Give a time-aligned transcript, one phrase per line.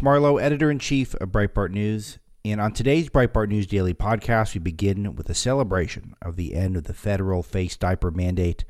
[0.00, 2.18] I'm Alex Marlow, editor in chief of Breitbart News.
[2.42, 6.78] And on today's Breitbart News Daily podcast, we begin with a celebration of the end
[6.78, 8.64] of the federal face diaper mandate.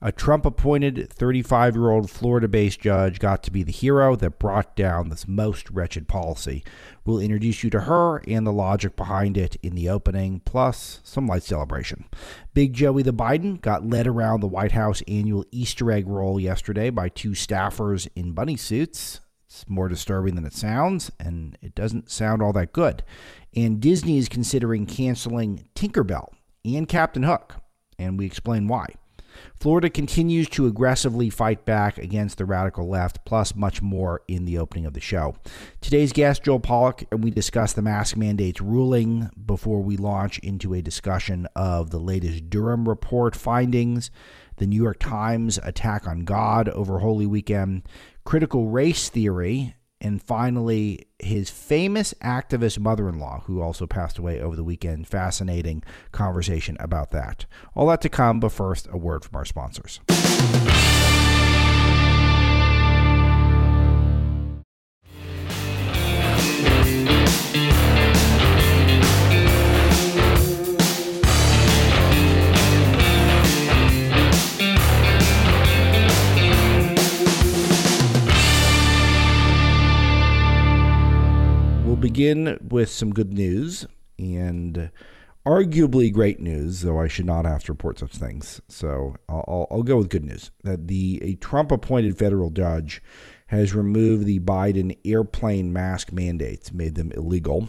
[0.00, 4.40] A Trump appointed 35 year old Florida based judge got to be the hero that
[4.40, 6.64] brought down this most wretched policy.
[7.04, 11.28] We'll introduce you to her and the logic behind it in the opening, plus some
[11.28, 12.06] light celebration.
[12.54, 16.90] Big Joey the Biden got led around the White House annual Easter egg roll yesterday
[16.90, 19.20] by two staffers in bunny suits.
[19.52, 23.02] It's more disturbing than it sounds, and it doesn't sound all that good.
[23.54, 26.28] And Disney is considering canceling Tinkerbell
[26.64, 27.56] and Captain Hook,
[27.98, 28.86] and we explain why.
[29.60, 34.56] Florida continues to aggressively fight back against the radical left, plus much more in the
[34.56, 35.34] opening of the show.
[35.82, 40.72] Today's guest, Joel Pollak, and we discuss the mask mandates ruling before we launch into
[40.72, 44.10] a discussion of the latest Durham report findings,
[44.56, 47.82] the New York Times attack on God over Holy Weekend,
[48.24, 54.40] critical race theory, and finally, his famous activist mother in law, who also passed away
[54.40, 55.06] over the weekend.
[55.06, 57.46] Fascinating conversation about that.
[57.74, 60.00] All that to come, but first, a word from our sponsors.
[82.02, 83.86] Begin with some good news
[84.18, 84.90] and
[85.46, 88.60] arguably great news, though I should not have to report such things.
[88.68, 93.02] So I'll, I'll go with good news that the a Trump-appointed federal judge
[93.46, 97.68] has removed the Biden airplane mask mandates, made them illegal,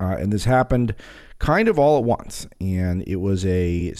[0.00, 0.94] uh, and this happened
[1.38, 2.46] kind of all at once.
[2.60, 3.92] And it was a,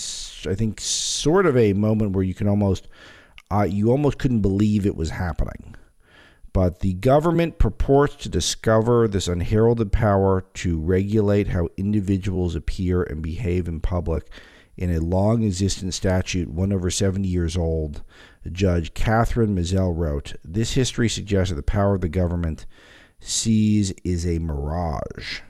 [0.49, 2.87] I think, sort of a moment where you can almost,
[3.51, 5.75] uh, you almost couldn't believe it was happening.
[6.59, 13.23] But the government purports to discover this unheralded power to regulate how individuals appear and
[13.23, 14.29] behave in public
[14.77, 18.03] in a long existent statute, one over 70 years old.
[18.51, 22.67] Judge Kathryn Mizelle wrote This history suggests that the power of the government
[23.21, 25.43] sees is a mirage.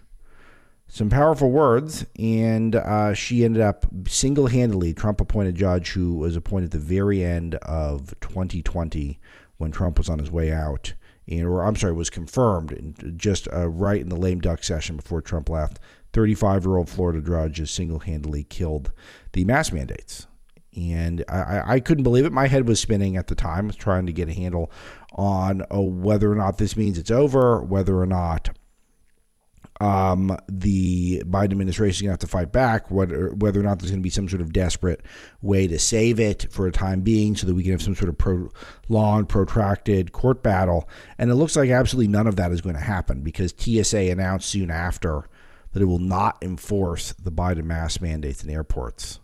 [0.88, 6.36] Some powerful words, and uh, she ended up single handedly, Trump appointed judge who was
[6.36, 9.18] appointed at the very end of 2020
[9.58, 10.94] when Trump was on his way out
[11.28, 15.20] and, or I'm sorry, was confirmed just uh, right in the lame duck session before
[15.20, 15.78] Trump left.
[16.14, 18.92] 35 year old Florida judge has single handedly killed
[19.32, 20.26] the mask mandates.
[20.74, 22.32] And I, I, couldn't believe it.
[22.32, 23.70] My head was spinning at the time.
[23.70, 24.70] Trying to get a handle
[25.12, 28.50] on uh, whether or not this means it's over, whether or not
[29.80, 33.78] um, the Biden administration is going to have to fight back, whether, whether or not
[33.78, 35.02] there's going to be some sort of desperate
[35.40, 38.08] way to save it for a time being so that we can have some sort
[38.08, 40.88] of prolonged, protracted court battle.
[41.16, 44.48] And it looks like absolutely none of that is going to happen because TSA announced
[44.48, 45.28] soon after
[45.72, 49.20] that it will not enforce the Biden mask mandates in airports.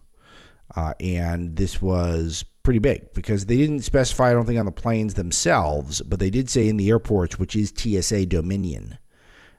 [0.76, 4.72] Uh, and this was pretty big because they didn't specify, I don't think, on the
[4.72, 8.98] planes themselves, but they did say in the airports, which is TSA dominion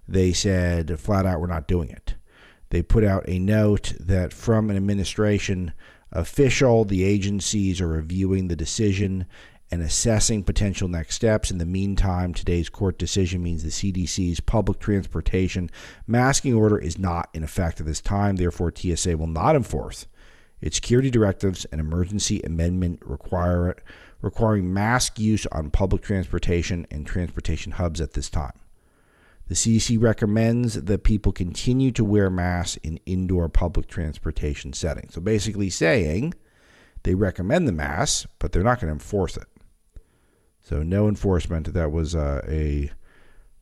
[0.08, 2.16] they said flat out, we're not doing it.
[2.70, 5.74] They put out a note that from an administration
[6.12, 9.26] official, the agencies are reviewing the decision
[9.72, 11.52] and assessing potential next steps.
[11.52, 15.70] In the meantime, today's court decision means the CDC's public transportation
[16.08, 18.36] masking order is not in effect at this time.
[18.36, 20.06] Therefore, TSA will not enforce
[20.62, 23.76] its security directives and emergency amendment require,
[24.22, 28.54] requiring mask use on public transportation and transportation hubs at this time.
[29.48, 35.14] The CDC recommends that people continue to wear masks in indoor public transportation settings.
[35.14, 36.34] So basically saying
[37.04, 39.48] they recommend the mask, but they're not going to enforce it.
[40.62, 41.74] So no enforcement.
[41.74, 42.92] That was uh, a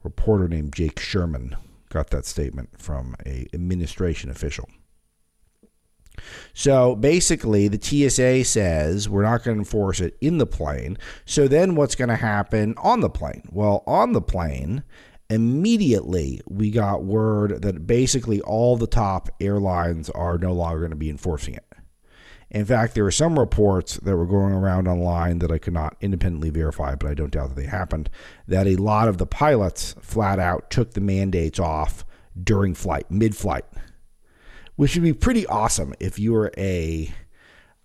[0.04, 1.56] reporter named Jake Sherman
[1.90, 4.70] got that statement from a administration official.
[6.54, 10.98] So basically, the TSA says we're not going to enforce it in the plane.
[11.26, 13.48] So then what's going to happen on the plane?
[13.52, 14.84] Well, on the plane,
[15.34, 20.96] immediately we got word that basically all the top airlines are no longer going to
[20.96, 21.66] be enforcing it.
[22.52, 25.98] In fact, there were some reports that were going around online that I could not
[26.02, 28.12] independently verify, but I don't doubt that they happened,
[28.48, 32.06] that a lot of the pilots flat out took the mandates off
[32.42, 33.66] during flight, mid flight,
[34.76, 37.12] which would be pretty awesome if you were a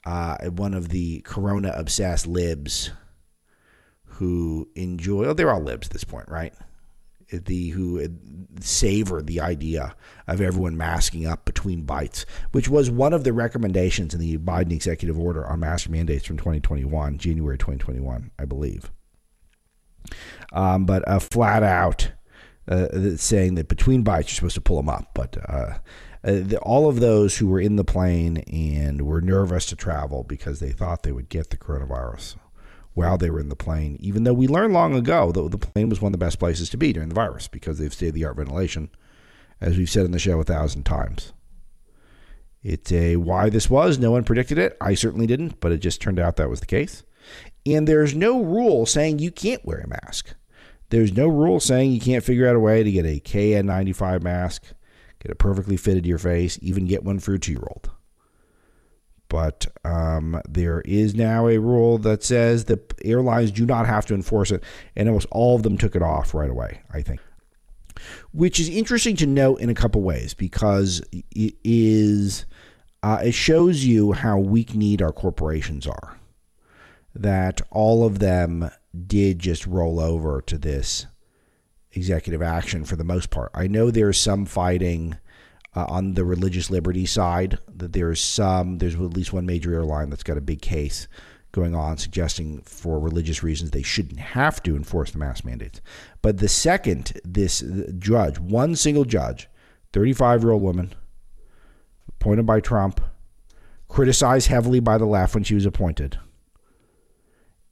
[0.05, 2.91] uh, one of the corona obsessed libs
[4.05, 6.53] who enjoy, oh, they're all libs at this point, right?
[7.31, 8.09] The who
[8.61, 9.95] savor the idea
[10.27, 14.73] of everyone masking up between bites, which was one of the recommendations in the Biden
[14.73, 18.91] executive order on mask mandates from 2021, January 2021, I believe.
[20.53, 22.13] um, but uh, flat out
[22.69, 25.11] uh, saying that between bites you're supposed to pull them up.
[25.15, 25.79] But uh,
[26.25, 30.25] uh, the, all of those who were in the plane and were nervous to travel
[30.25, 32.37] because they thought they would get the coronavirus
[32.99, 35.89] while they were in the plane, even though we learned long ago that the plane
[35.89, 38.09] was one of the best places to be during the virus because they have state
[38.09, 38.91] of the art ventilation,
[39.61, 41.33] as we've said in the show a thousand times.
[42.62, 43.99] It's a uh, why this was.
[43.99, 44.77] No one predicted it.
[44.81, 47.05] I certainly didn't, but it just turned out that was the case.
[47.65, 50.35] And there's no rule saying you can't wear a mask.
[50.91, 54.65] There's no rule saying you can't figure out a way to get a KN95 mask,
[55.21, 57.91] get it perfectly fitted to your face, even get one for a two year old.
[59.29, 64.15] But um, there is now a rule that says that airlines do not have to
[64.15, 64.65] enforce it,
[64.97, 67.21] and almost all of them took it off right away, I think.
[68.33, 72.47] Which is interesting to note in a couple ways because it is
[73.03, 76.17] uh, it shows you how weak kneed our corporations are.
[77.15, 78.71] That all of them
[79.07, 81.07] did just roll over to this
[81.93, 83.51] executive action for the most part.
[83.55, 85.17] I know there's some fighting
[85.75, 87.59] uh, on the religious liberty side.
[87.75, 91.09] That there's some, there's at least one major airline that's got a big case
[91.53, 95.81] going on suggesting for religious reasons they shouldn't have to enforce the mask mandates.
[96.20, 97.65] But the second this
[97.99, 99.49] judge, one single judge,
[99.93, 100.94] 35 year old woman,
[102.09, 103.00] appointed by Trump,
[103.88, 106.19] criticized heavily by the left when she was appointed,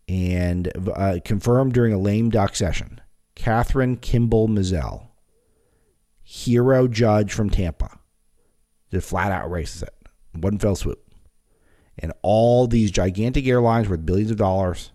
[0.09, 3.01] and uh, confirmed during a lame duck session.
[3.35, 5.06] Kathryn Kimball Mizelle,
[6.29, 8.01] hero judge from Tampa,
[8.91, 9.95] just flat out erases it.
[10.33, 11.01] One fell swoop.
[12.01, 14.91] And all these gigantic airlines worth billions of dollars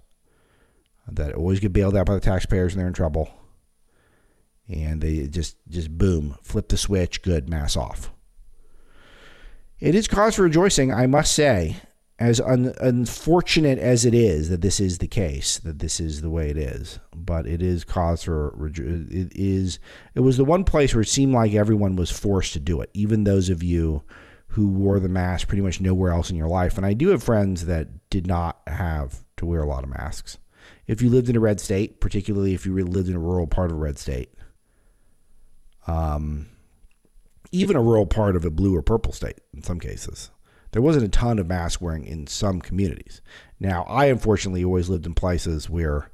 [1.08, 3.32] that always get bailed out by the taxpayers and they're in trouble.
[4.68, 8.12] And they just just boom, flip the switch, good, mass off.
[9.80, 11.78] It is cause for rejoicing, I must say,
[12.22, 16.30] as un- unfortunate as it is that this is the case, that this is the
[16.30, 19.80] way it is, but it is cause for it is.
[20.14, 22.92] It was the one place where it seemed like everyone was forced to do it,
[22.94, 24.04] even those of you
[24.50, 26.78] who wore the mask pretty much nowhere else in your life.
[26.78, 30.38] And I do have friends that did not have to wear a lot of masks.
[30.86, 33.72] If you lived in a red state, particularly if you lived in a rural part
[33.72, 34.32] of a red state,
[35.88, 36.50] um,
[37.52, 40.30] even a rural part of a blue or purple state in some cases
[40.72, 43.22] there wasn't a ton of mask wearing in some communities.
[43.60, 46.12] Now, I unfortunately always lived in places where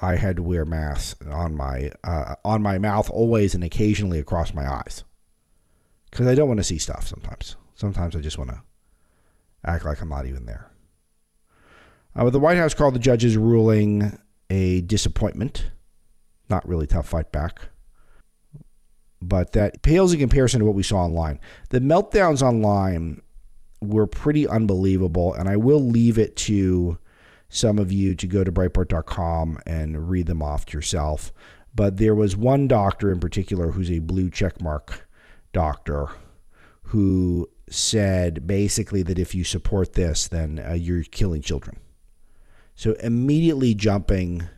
[0.00, 4.54] I had to wear masks on my uh, on my mouth always and occasionally across
[4.54, 5.04] my eyes
[6.10, 7.56] because I don't want to see stuff sometimes.
[7.74, 8.62] Sometimes I just want to
[9.64, 10.70] act like I'm not even there.
[12.14, 14.18] Uh, but the White House called the judge's ruling
[14.50, 15.70] a disappointment.
[16.48, 17.60] Not really tough fight back.
[19.20, 21.40] But that pales in comparison to what we saw online.
[21.70, 23.20] The meltdowns online
[23.80, 25.34] were pretty unbelievable.
[25.34, 26.98] And I will leave it to
[27.48, 31.32] some of you to go to Breitbart.com and read them off to yourself.
[31.74, 35.00] But there was one doctor in particular who's a blue checkmark
[35.52, 36.08] doctor
[36.82, 41.78] who said basically that if you support this, then uh, you're killing children.
[42.74, 44.48] So immediately jumping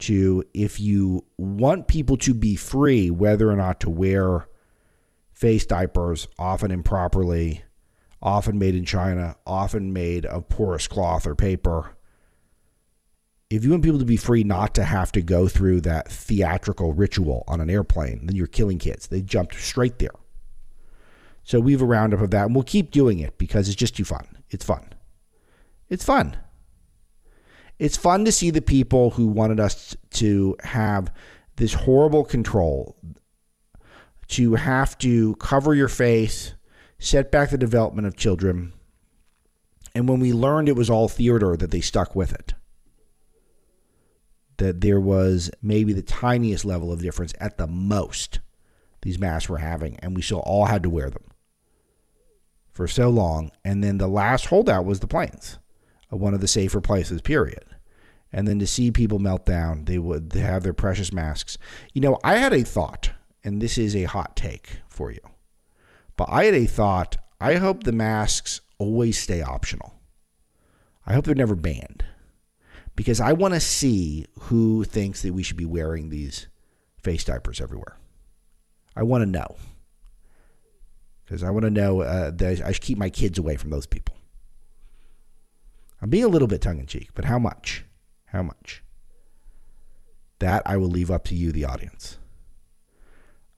[0.00, 4.48] to if you want people to be free, whether or not to wear
[5.32, 7.63] face diapers, often improperly,
[8.24, 11.96] often made in China, often made of porous cloth or paper.
[13.50, 16.94] If you want people to be free not to have to go through that theatrical
[16.94, 19.06] ritual on an airplane, then you're killing kids.
[19.06, 20.14] They jumped straight there.
[21.44, 23.96] So we have a roundup of that, and we'll keep doing it because it's just
[23.96, 24.26] too fun.
[24.48, 24.94] It's fun.
[25.90, 26.38] It's fun.
[27.78, 31.12] It's fun to see the people who wanted us to have
[31.56, 32.96] this horrible control,
[34.28, 36.53] to have to cover your face,
[37.04, 38.72] set back the development of children.
[39.94, 42.54] And when we learned it was all theater, that they stuck with it.
[44.56, 48.40] That there was maybe the tiniest level of difference at the most
[49.02, 51.24] these masks were having, and we still all had to wear them
[52.72, 53.50] for so long.
[53.64, 55.58] And then the last holdout was the planes,
[56.12, 57.64] uh, one of the safer places, period.
[58.32, 61.58] And then to see people melt down, they would have their precious masks.
[61.92, 63.10] You know, I had a thought,
[63.44, 65.20] and this is a hot take for you.
[66.16, 69.94] But I had a thought I hope the masks always stay optional.
[71.06, 72.04] I hope they're never banned
[72.96, 76.46] because I want to see who thinks that we should be wearing these
[76.96, 77.98] face diapers everywhere.
[78.96, 79.56] I want to know
[81.24, 83.86] because I want to know uh, that I should keep my kids away from those
[83.86, 84.16] people.
[86.00, 87.84] I'm being a little bit tongue in cheek, but how much?
[88.26, 88.82] How much?
[90.38, 92.18] That I will leave up to you, the audience.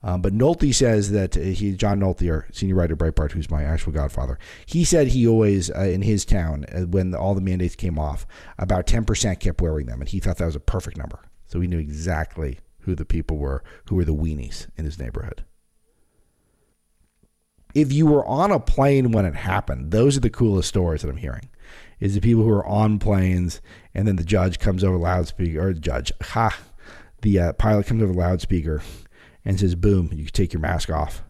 [0.03, 3.63] Um, but Nolte says that uh, he, John Nolte, our senior writer Breitbart, who's my
[3.63, 7.75] actual godfather, he said he always, uh, in his town, uh, when all the mandates
[7.75, 8.27] came off,
[8.59, 9.99] about 10% kept wearing them.
[9.99, 11.19] And he thought that was a perfect number.
[11.47, 15.43] So he knew exactly who the people were who were the weenies in his neighborhood.
[17.75, 21.09] If you were on a plane when it happened, those are the coolest stories that
[21.09, 21.49] I'm hearing.
[21.99, 23.61] Is the people who are on planes
[23.93, 26.57] and then the judge comes over loudspeaker or judge, ha,
[27.23, 28.81] the uh, pilot comes over loudspeaker
[29.47, 31.23] and says, "Boom, you can take your mask off."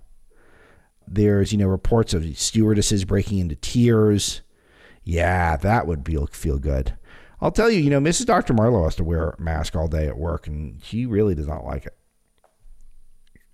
[1.08, 4.42] There's you know reports of stewardesses breaking into tears.
[5.04, 6.98] Yeah, that would feel feel good.
[7.40, 8.26] I'll tell you, you know, Mrs.
[8.26, 8.56] Dr.
[8.56, 11.64] Marlow has to wear a mask all day at work, and she really does not
[11.64, 11.96] like it.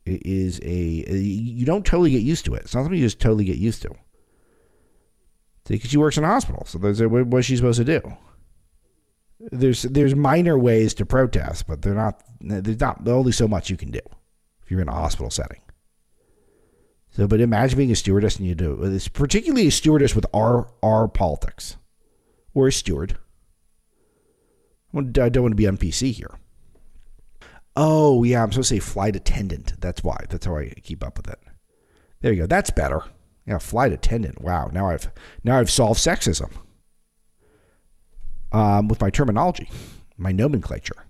[0.06, 2.62] It is a you don't totally get used to it.
[2.62, 3.94] It's not something you just totally get used to.
[5.66, 8.02] Because she works in a hospital, so there's a, what's she supposed to do?
[9.52, 13.76] There's there's minor ways to protest, but they're not there's not only so much you
[13.76, 14.00] can do
[14.74, 15.62] you're in a hospital setting.
[17.12, 20.68] So, but imagine being a stewardess and you do it's particularly a stewardess with our
[20.82, 21.78] our politics,
[22.56, 23.18] or a steward.
[24.96, 26.40] I don't want to be NPC here.
[27.76, 29.80] Oh yeah, I'm supposed to say flight attendant.
[29.80, 30.18] That's why.
[30.30, 31.40] That's how I keep up with it.
[32.22, 32.48] There you go.
[32.48, 33.04] That's better.
[33.46, 34.42] Yeah, flight attendant.
[34.42, 34.70] Wow.
[34.74, 35.12] Now I've
[35.44, 36.52] now I've solved sexism.
[38.52, 39.70] Um, with my terminology,
[40.18, 41.06] my nomenclature.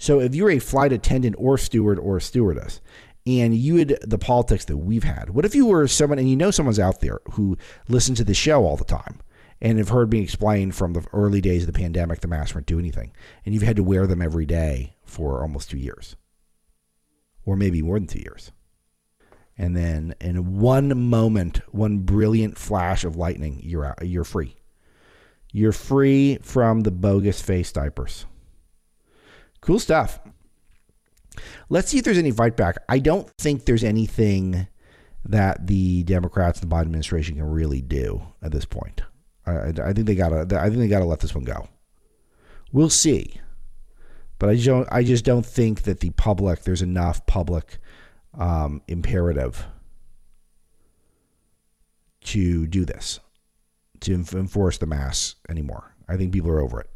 [0.00, 2.80] So if you're a flight attendant or steward or a stewardess,
[3.26, 6.36] and you had the politics that we've had, what if you were someone and you
[6.36, 9.20] know someone's out there who listens to the show all the time
[9.60, 12.66] and have heard me explain from the early days of the pandemic the masks won't
[12.66, 13.12] do anything,
[13.44, 16.16] and you've had to wear them every day for almost two years,
[17.44, 18.52] or maybe more than two years.
[19.58, 24.56] And then in one moment, one brilliant flash of lightning, you're out, you're free.
[25.52, 28.24] You're free from the bogus face diapers.
[29.60, 30.20] Cool stuff.
[31.68, 32.76] Let's see if there's any fight back.
[32.88, 34.66] I don't think there's anything
[35.24, 39.02] that the Democrats and the Biden administration can really do at this point.
[39.46, 40.46] I, I think they gotta.
[40.58, 41.68] I think they gotta let this one go.
[42.72, 43.40] We'll see,
[44.38, 44.88] but I don't.
[44.90, 46.62] I just don't think that the public.
[46.62, 47.78] There's enough public
[48.38, 49.66] um, imperative
[52.24, 53.20] to do this,
[54.00, 55.94] to enforce the mask anymore.
[56.08, 56.90] I think people are over it.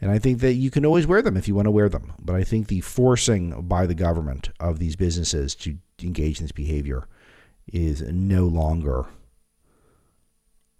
[0.00, 2.12] And I think that you can always wear them if you want to wear them.
[2.20, 6.52] But I think the forcing by the government of these businesses to engage in this
[6.52, 7.08] behavior
[7.72, 9.06] is no longer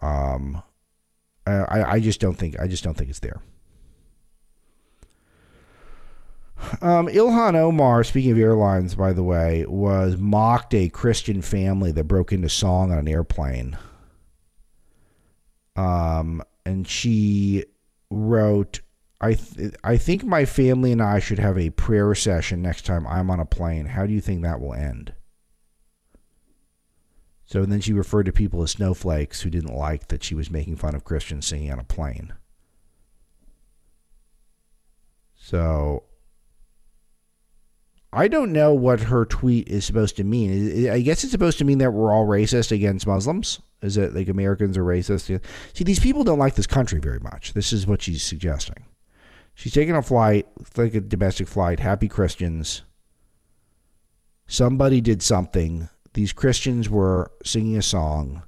[0.01, 0.63] um,
[1.47, 3.41] I, I just don't think I just don't think it's there.
[6.81, 12.05] Um, Ilhan Omar, speaking of airlines, by the way, was mocked a Christian family that
[12.05, 13.77] broke into song on an airplane.
[15.77, 17.67] Um, and she
[18.11, 18.81] wrote,
[19.21, 23.07] "I th- I think my family and I should have a prayer session next time
[23.07, 23.87] I'm on a plane.
[23.87, 25.15] How do you think that will end?"
[27.47, 30.77] So then she referred to people as snowflakes who didn't like that she was making
[30.77, 32.35] fun of Christians singing on a plane.
[35.37, 36.03] So
[38.13, 40.89] I don't know what her tweet is supposed to mean.
[40.91, 43.61] I guess it's supposed to mean that we're all racist against Muslims.
[43.81, 45.41] Is it like Americans are racist?
[45.75, 47.53] See, these people don't like this country very much.
[47.53, 48.87] This is what she's suggesting.
[49.57, 50.47] She's taking a flight,
[50.77, 52.83] like a domestic flight, happy Christians.
[54.47, 58.43] Somebody did something these Christians were singing a song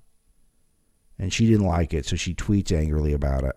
[1.18, 3.56] and she didn't like it, so she tweets angrily about it.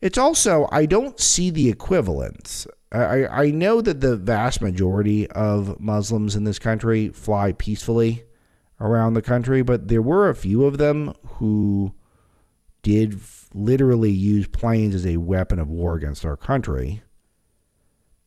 [0.00, 2.66] It's also, I don't see the equivalence.
[2.90, 8.24] I, I know that the vast majority of Muslims in this country fly peacefully
[8.80, 11.94] around the country, but there were a few of them who
[12.82, 13.20] did
[13.54, 17.02] literally use planes as a weapon of war against our country.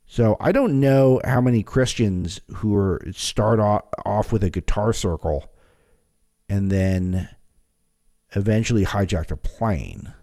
[0.05, 5.51] So I don't know how many Christians who are start off with a guitar circle
[6.47, 7.29] and then
[8.35, 10.13] eventually hijacked a plane.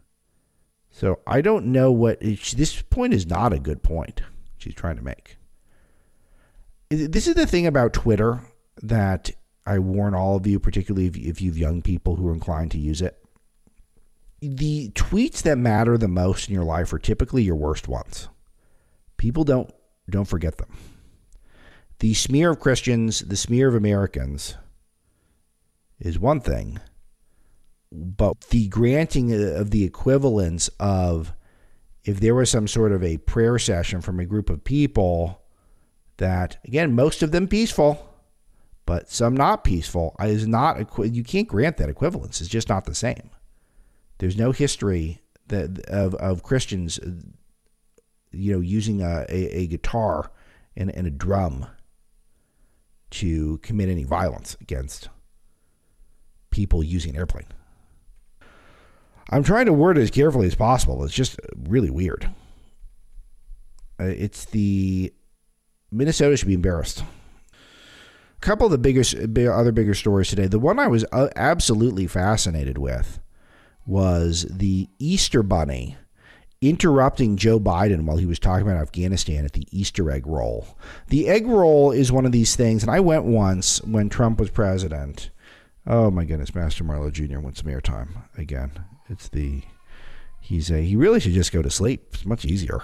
[0.90, 4.22] So I don't know what this point is not a good point
[4.56, 5.36] she's trying to make.
[6.90, 8.42] This is the thing about Twitter
[8.82, 9.30] that
[9.64, 12.70] I warn all of you, particularly if, if you have young people who are inclined
[12.72, 13.21] to use it.
[14.42, 18.28] The tweets that matter the most in your life are typically your worst ones.
[19.16, 19.72] People don't
[20.10, 20.76] don't forget them.
[22.00, 24.56] The smear of Christians, the smear of Americans
[26.00, 26.80] is one thing,
[27.92, 31.32] but the granting of the equivalence of
[32.04, 35.40] if there was some sort of a prayer session from a group of people
[36.16, 38.08] that again most of them peaceful
[38.86, 42.94] but some not peaceful is not you can't grant that equivalence it's just not the
[42.94, 43.30] same
[44.22, 46.98] there's no history that of, of christians
[48.32, 50.30] you know, using a, a, a guitar
[50.76, 51.66] and, and a drum
[53.10, 55.08] to commit any violence against
[56.50, 57.46] people using an airplane.
[59.30, 61.04] I'm trying to word it as carefully as possible.
[61.04, 62.30] It's just really weird.
[64.00, 65.12] Uh, it's the
[65.90, 67.00] Minnesota should be embarrassed.
[67.00, 70.46] A couple of the biggest, other bigger stories today.
[70.46, 73.20] The one I was uh, absolutely fascinated with
[73.86, 75.96] was the Easter Bunny
[76.60, 80.78] interrupting Joe Biden while he was talking about Afghanistan at the Easter egg roll.
[81.08, 84.50] The egg roll is one of these things, and I went once when Trump was
[84.50, 85.30] president.
[85.86, 87.40] Oh my goodness, Master Marlow Jr.
[87.40, 88.70] wants some airtime again.
[89.08, 89.62] It's the
[90.40, 92.10] he's a he really should just go to sleep.
[92.14, 92.80] It's much easier.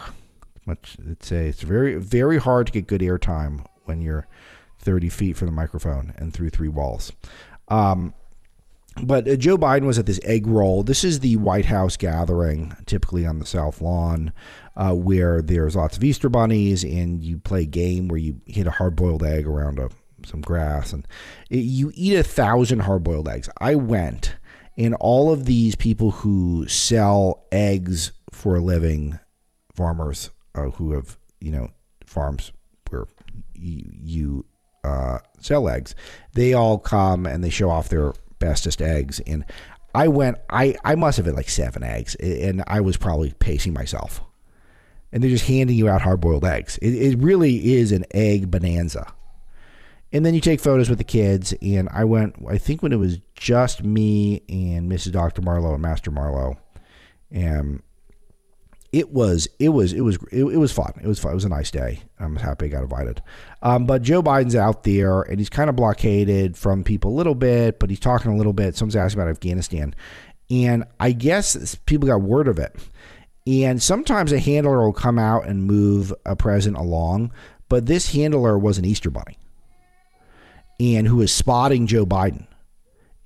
[0.66, 4.26] Much it's a it's very very hard to get good airtime when you're
[4.80, 7.12] 30 feet from the microphone and through three walls.
[7.68, 8.14] Um,
[9.02, 10.82] but uh, Joe Biden was at this egg roll.
[10.82, 14.32] This is the White House gathering, typically on the South Lawn,
[14.76, 18.66] uh, where there's lots of Easter bunnies, and you play a game where you hit
[18.66, 19.90] a hard-boiled egg around a,
[20.26, 21.06] some grass, and
[21.50, 23.48] it, you eat a thousand hard-boiled eggs.
[23.60, 24.36] I went,
[24.76, 29.18] and all of these people who sell eggs for a living,
[29.74, 31.70] farmers uh, who have you know
[32.04, 32.52] farms
[32.90, 33.06] where
[33.54, 34.44] you, you
[34.84, 35.94] uh, sell eggs,
[36.34, 39.20] they all come and they show off their bestest eggs.
[39.20, 39.44] And
[39.94, 43.72] I went, I, I must have had like seven eggs, and I was probably pacing
[43.72, 44.20] myself.
[45.10, 46.78] And they're just handing you out hard boiled eggs.
[46.78, 49.12] It, it really is an egg bonanza.
[50.12, 51.54] And then you take photos with the kids.
[51.62, 55.12] And I went, I think when it was just me and Mrs.
[55.12, 55.42] Dr.
[55.42, 56.58] Marlow and Master Marlow.
[57.30, 57.82] And
[58.92, 60.92] it was it was it was it, it, was fun.
[61.02, 61.32] It was fun.
[61.32, 62.02] It was a nice day.
[62.18, 63.22] I'm happy I got invited.
[63.62, 67.34] Um, but Joe Biden's out there and he's kind of blockaded from people a little
[67.34, 68.76] bit, but he's talking a little bit.
[68.76, 69.94] Someone's asking about Afghanistan,
[70.50, 72.74] and I guess people got word of it.
[73.46, 77.32] And sometimes a handler will come out and move a president along,
[77.68, 79.38] but this handler was an Easter bunny,
[80.78, 82.46] and who was spotting Joe Biden.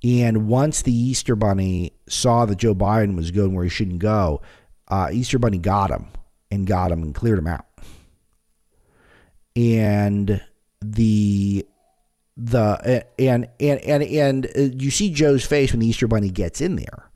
[0.03, 4.41] And once the Easter bunny saw that Joe Biden was going where he shouldn't go,
[4.93, 6.05] uh, Easter Bunny got him
[6.51, 7.65] and got him and cleared him out.
[9.55, 10.39] And
[10.81, 11.65] the
[12.37, 16.61] the and and and and uh, you see Joe's face when the Easter Bunny gets
[16.61, 17.09] in there,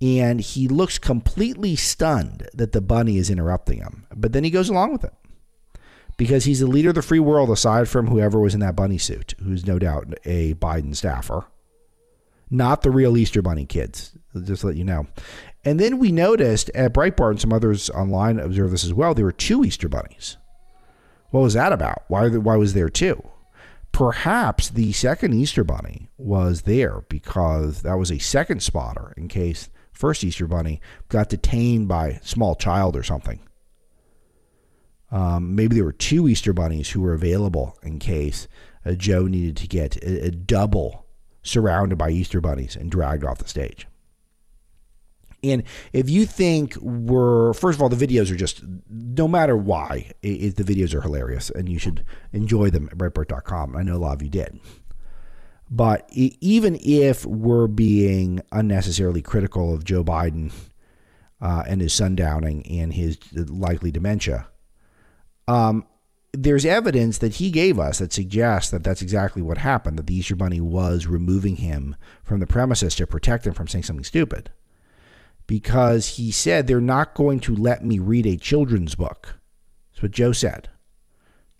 [0.00, 4.06] and he looks completely stunned that the bunny is interrupting him.
[4.14, 5.14] But then he goes along with it
[6.16, 8.98] because he's the leader of the free world, aside from whoever was in that bunny
[8.98, 11.44] suit, who's no doubt a Biden staffer,
[12.50, 14.16] not the real Easter Bunny kids.
[14.44, 15.06] Just to let you know.
[15.64, 19.14] And then we noticed at Breitbart and some others online observed this as well.
[19.14, 20.36] There were two Easter bunnies.
[21.30, 22.04] What was that about?
[22.08, 23.22] Why, why was there two?
[23.92, 29.70] Perhaps the second Easter bunny was there because that was a second spotter in case
[29.92, 33.40] first Easter bunny got detained by small child or something.
[35.10, 38.48] Um, maybe there were two Easter bunnies who were available in case
[38.84, 41.06] uh, Joe needed to get a, a double
[41.42, 43.86] surrounded by Easter bunnies and dragged off the stage.
[45.44, 50.12] And if you think we're, first of all, the videos are just, no matter why,
[50.22, 53.76] it, it, the videos are hilarious and you should enjoy them at Breitbart.com.
[53.76, 54.58] I know a lot of you did.
[55.70, 60.52] But even if we're being unnecessarily critical of Joe Biden
[61.40, 64.46] uh, and his sundowning and his likely dementia,
[65.48, 65.86] um,
[66.32, 70.14] there's evidence that he gave us that suggests that that's exactly what happened, that the
[70.14, 74.50] Easter Bunny was removing him from the premises to protect him from saying something stupid
[75.46, 79.38] because he said they're not going to let me read a children's book.
[79.92, 80.68] That's what Joe said.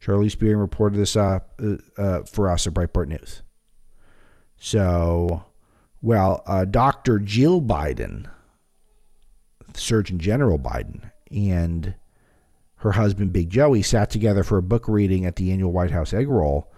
[0.01, 3.43] Charlie Spiering reported this uh, uh, uh, for us at Breitbart News.
[4.57, 5.45] So,
[6.03, 7.19] well, uh, Dr.
[7.19, 8.29] Jill Biden,
[9.75, 11.95] Surgeon General Biden, and
[12.77, 16.13] her husband, Big Joey, sat together for a book reading at the annual White House
[16.13, 16.71] Egg Roll.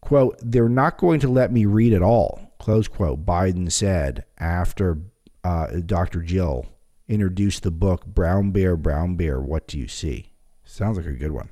[0.00, 4.98] Quote, they're not going to let me read at all, close quote, Biden said after
[5.44, 6.22] uh, Dr.
[6.22, 6.66] Jill
[7.08, 10.32] introduced the book Brown Bear, Brown Bear, What Do You See?
[10.64, 11.50] Sounds like a good one.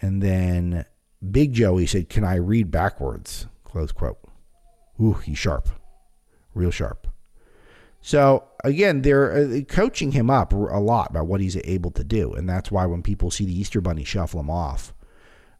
[0.00, 0.84] And then
[1.30, 3.46] Big Joey said, Can I read backwards?
[3.64, 4.18] Close quote.
[5.00, 5.68] Ooh, he's sharp.
[6.54, 7.08] Real sharp.
[8.00, 12.32] So again, they're uh, coaching him up a lot about what he's able to do,
[12.34, 14.94] and that's why when people see the Easter Bunny shuffle him off,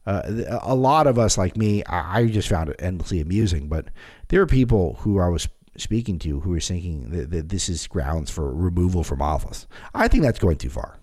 [0.06, 0.22] uh,
[0.62, 3.68] a lot of us, like me, I just found it endlessly amusing.
[3.68, 3.88] But
[4.28, 5.48] there are people who I was
[5.80, 9.66] speaking to who are thinking that, that this is grounds for removal from office.
[9.94, 10.98] I think that's going too far.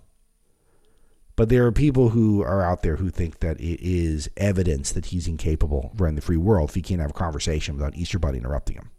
[1.36, 5.08] But there are people who are out there who think that it is evidence that
[5.08, 8.20] he's incapable of running the free world if he can't have a conversation without Easter
[8.20, 8.92] Bunny interrupting him.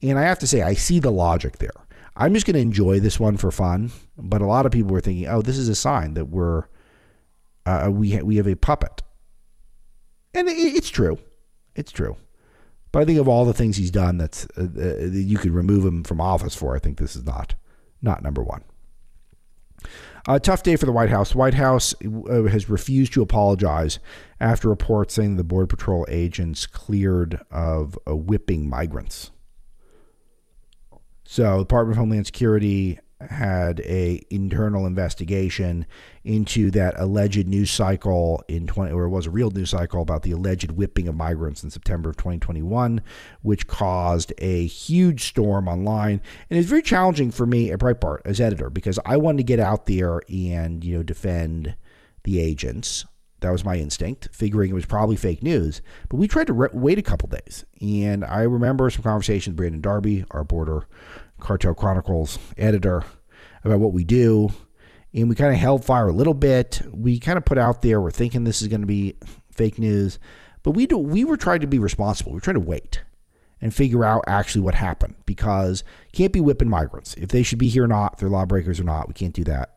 [0.00, 1.72] And I have to say, I see the logic there.
[2.16, 3.90] I'm just going to enjoy this one for fun.
[4.16, 6.64] But a lot of people were thinking, oh, this is a sign that we're
[7.66, 9.02] uh, we ha- we have a puppet,
[10.32, 11.18] and it, it's true.
[11.74, 12.16] It's true.
[12.98, 16.04] I think of all the things he's done that's uh, uh, you could remove him
[16.04, 16.74] from office for.
[16.74, 17.54] I think this is not
[18.02, 18.62] not number one.
[20.26, 21.34] A tough day for the White House.
[21.34, 23.98] White House uh, has refused to apologize
[24.40, 29.30] after reports saying the Border Patrol agents cleared of uh, whipping migrants.
[31.24, 35.84] So, Department of Homeland Security had a internal investigation
[36.22, 40.22] into that alleged news cycle in 20 or it was a real news cycle about
[40.22, 43.00] the alleged whipping of migrants in September of 2021
[43.42, 48.40] which caused a huge storm online and it's very challenging for me at Breitbart as
[48.40, 51.74] editor because I wanted to get out there and you know defend
[52.22, 53.04] the agents
[53.40, 55.80] that was my instinct, figuring it was probably fake news.
[56.08, 57.64] But we tried to re- wait a couple days.
[57.80, 60.88] And I remember some conversations with Brandon Darby, our border
[61.40, 63.04] Cartel Chronicles editor
[63.64, 64.50] about what we do.
[65.14, 66.82] And we kind of held fire a little bit.
[66.92, 69.16] We kind of put out there, we're thinking this is going to be
[69.50, 70.18] fake news.
[70.62, 72.32] But we do, we were trying to be responsible.
[72.32, 73.02] We were trying to wait
[73.60, 77.14] and figure out actually what happened because can't be whipping migrants.
[77.14, 79.76] If they should be here or not, they're lawbreakers or not, we can't do that.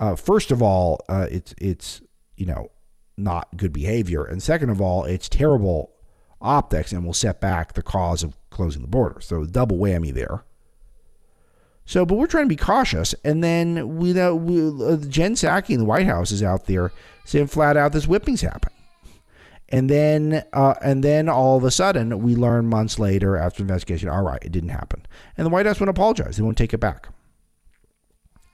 [0.00, 2.00] Uh, first of all, uh, it's it's
[2.36, 2.70] you know
[3.16, 5.92] not good behavior, and second of all, it's terrible
[6.42, 9.20] optics and will set back the cause of closing the border.
[9.20, 10.44] So double whammy there.
[11.84, 13.14] So, but we're trying to be cautious.
[13.24, 16.92] And then we know we, uh, Jen Psaki in the White House is out there
[17.24, 18.76] saying flat out this whipping's happening.
[19.68, 24.10] And then, uh, and then all of a sudden, we learn months later after investigation,
[24.10, 25.06] all right, it didn't happen.
[25.36, 27.08] And the White House won't apologize; they won't take it back.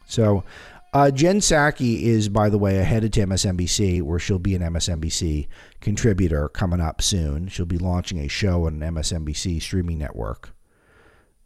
[0.07, 0.45] So,
[0.93, 5.47] uh, Jen Psaki is, by the way, headed to MSNBC, where she'll be an MSNBC
[5.81, 7.49] contributor coming up soon.
[7.49, 10.55] She'll be launching a show on an MSNBC streaming network,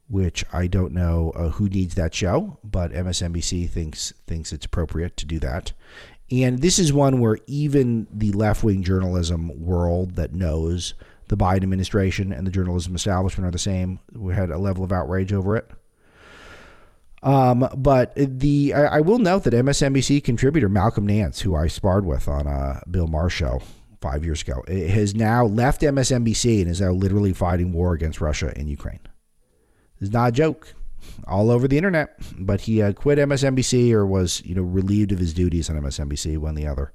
[0.09, 5.17] which I don't know uh, who needs that show, but MSNBC thinks thinks it's appropriate
[5.19, 5.73] to do that.
[6.31, 10.95] And this is one where even the left wing journalism world that knows
[11.29, 13.99] the Biden administration and the journalism establishment are the same.
[14.13, 15.71] We had a level of outrage over it.
[17.23, 22.05] Um, but the I, I, will note that MSNBC contributor Malcolm Nance, who I sparred
[22.05, 23.63] with on a Bill Maher show
[24.01, 28.53] five years ago, has now left MSNBC and is now literally fighting war against Russia
[28.57, 28.99] and Ukraine.
[30.01, 30.75] It's not a joke.
[31.27, 35.19] All over the internet, but he uh, quit MSNBC or was, you know, relieved of
[35.19, 36.93] his duties on MSNBC, one the other,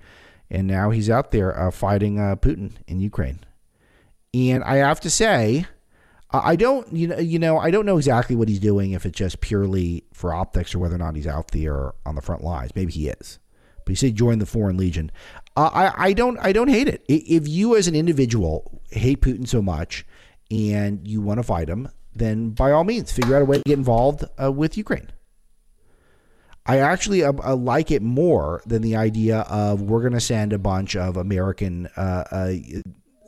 [0.50, 3.40] and now he's out there uh, fighting uh, Putin in Ukraine.
[4.34, 5.66] And I have to say,
[6.30, 8.92] I don't, you know, you know, I don't know exactly what he's doing.
[8.92, 12.22] If it's just purely for optics or whether or not he's out there on the
[12.22, 12.72] front lines.
[12.76, 13.40] Maybe he is,
[13.86, 15.10] but he said join the Foreign Legion.
[15.56, 17.06] Uh, I, I don't, I don't hate it.
[17.08, 20.06] If you as an individual hate Putin so much
[20.52, 23.64] and you want to fight him, then by all means, figure out a way to
[23.64, 25.12] get involved uh, with Ukraine.
[26.66, 30.52] I actually uh, uh like it more than the idea of we're going to send
[30.52, 32.54] a bunch of American uh, uh,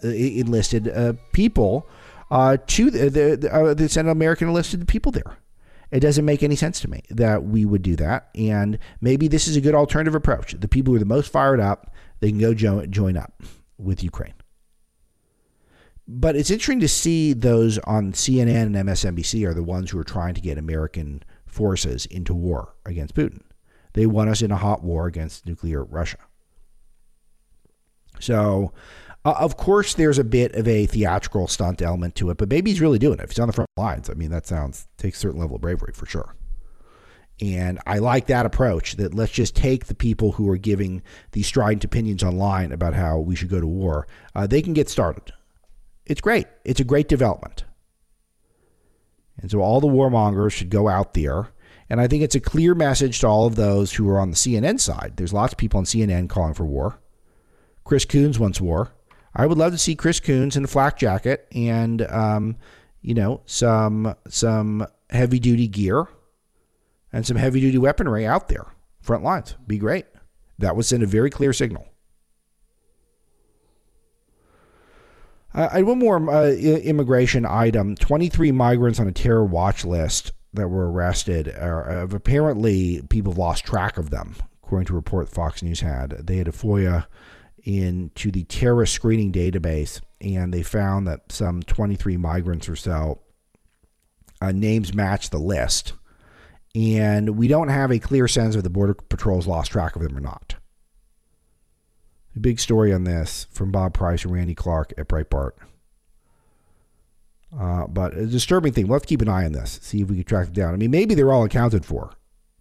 [0.04, 1.88] enlisted people
[2.32, 5.38] uh, to the, the, the, uh, the Senate American enlisted people there.
[5.92, 8.30] It doesn't make any sense to me that we would do that.
[8.36, 10.54] And maybe this is a good alternative approach.
[10.54, 13.42] The people who are the most fired up, they can go join, join up
[13.78, 14.36] with Ukraine.
[16.08, 20.04] But it's interesting to see those on CNN and MSNBC are the ones who are
[20.04, 23.42] trying to get American forces into war against Putin.
[23.94, 26.18] They want us in a hot war against nuclear Russia.
[28.20, 28.74] So
[29.26, 32.82] uh, of course, there's a bit of a theatrical stunt element to it, but he's
[32.82, 33.24] really doing it.
[33.24, 35.62] If he's on the front lines, I mean, that sounds takes a certain level of
[35.62, 36.36] bravery for sure.
[37.42, 41.02] And I like that approach that let's just take the people who are giving
[41.32, 44.08] these strident opinions online about how we should go to war.
[44.36, 45.34] Uh, they can get started.
[46.06, 46.48] It's great.
[46.66, 47.66] It's a great development.
[49.42, 51.50] And so all the warmongers should go out there.
[51.90, 54.36] And I think it's a clear message to all of those who are on the
[54.36, 55.14] CNN side.
[55.16, 57.00] There's lots of people on CNN calling for war.
[57.86, 58.92] Chris Coons wants war.
[59.36, 62.58] I would love to see Chris Coons in a flak jacket and um,
[63.02, 66.08] you know some some heavy duty gear
[67.12, 68.68] and some heavy duty weaponry out there
[69.02, 69.56] front lines.
[69.66, 70.06] Be great.
[70.58, 71.88] That would send a very clear signal.
[75.54, 77.96] Uh, one more uh, immigration item.
[77.96, 81.48] 23 migrants on a terror watch list that were arrested.
[81.48, 86.12] Are, apparently, people lost track of them, according to a report Fox News had.
[86.12, 87.08] They had a FOIA
[87.64, 93.22] into the terrorist screening database, and they found that some 23 migrants or so
[94.42, 95.94] uh, names match the list.
[96.76, 100.16] And we don't have a clear sense of the Border Patrol's lost track of them
[100.16, 100.56] or not.
[102.36, 105.52] A big story on this from Bob Price and Randy Clark at Breitbart.
[107.58, 108.88] Uh, but a disturbing thing.
[108.88, 110.74] We'll have to keep an eye on this, see if we can track them down.
[110.74, 112.12] I mean, maybe they're all accounted for.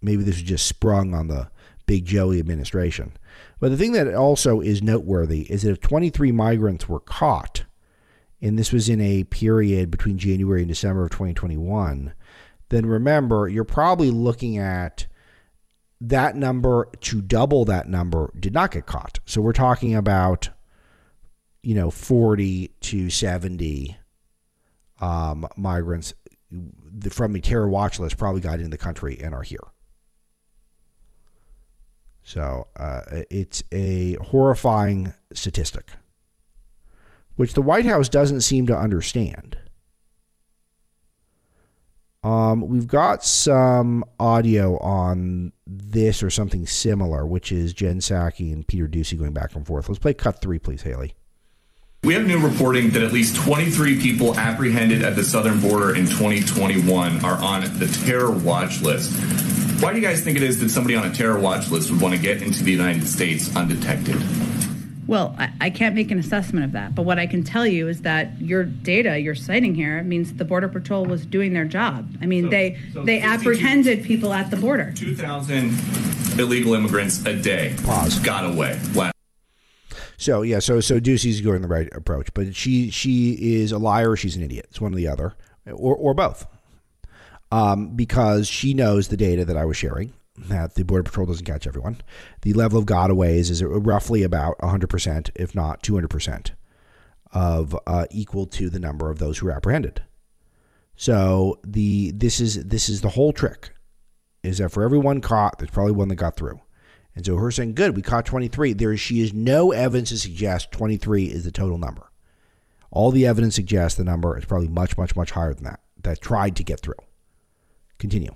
[0.01, 1.51] Maybe this is just sprung on the
[1.87, 3.13] Big Joey administration.
[3.61, 7.65] But the thing that also is noteworthy is that if 23 migrants were caught,
[8.41, 12.13] and this was in a period between January and December of 2021,
[12.69, 15.07] then remember, you're probably looking at
[16.01, 19.19] that number to double that number did not get caught.
[19.25, 20.51] So we're talking about,
[21.63, 23.97] you know, 40 to 70
[25.01, 26.15] um, migrants
[27.11, 29.65] from the terror watch list probably got into the country and are here.
[32.29, 35.93] So uh, it's a horrifying statistic,
[37.37, 39.57] which the White House doesn't seem to understand.
[42.23, 48.69] Um, we've got some audio on this or something similar, which is Jen Psaki and
[48.69, 49.89] Peter Doocy going back and forth.
[49.89, 51.15] Let's play cut three, please, Haley.
[52.05, 56.05] We have new reporting that at least 23 people apprehended at the southern border in
[56.05, 59.19] 2021 are on the terror watch list.
[59.81, 62.01] Why do you guys think it is that somebody on a terror watch list would
[62.01, 64.17] want to get into the United States undetected?
[65.07, 66.95] Well, I, I, can't make an assessment of that.
[66.97, 70.45] But what I can tell you is that your data you're citing here means the
[70.45, 72.13] Border Patrol was doing their job.
[72.21, 74.93] I mean, so, they so they apprehended people at the border.
[74.95, 78.19] 2,000 illegal immigrants a day Pause.
[78.19, 78.79] got away.
[78.95, 79.13] Wow.
[80.19, 84.17] So yeah, so so Doocy's going the right approach, but she she is a liar.
[84.17, 84.67] She's an idiot.
[84.71, 85.37] It's one or the other,
[85.73, 86.47] or or both.
[87.51, 90.13] Um, because she knows the data that I was sharing
[90.47, 92.01] that the Border Patrol doesn't catch everyone.
[92.43, 96.51] The level of gotaways is roughly about 100%, if not 200%,
[97.33, 100.03] of uh, equal to the number of those who are apprehended.
[100.97, 103.71] So the this is this is the whole trick,
[104.43, 106.61] is that for everyone caught, there's probably one that got through.
[107.15, 110.73] And so her saying, "Good, we caught 23." There she is no evidence to suggest
[110.73, 112.11] 23 is the total number.
[112.91, 115.81] All the evidence suggests the number is probably much, much, much higher than that.
[116.03, 116.95] That tried to get through.
[117.99, 118.33] Continue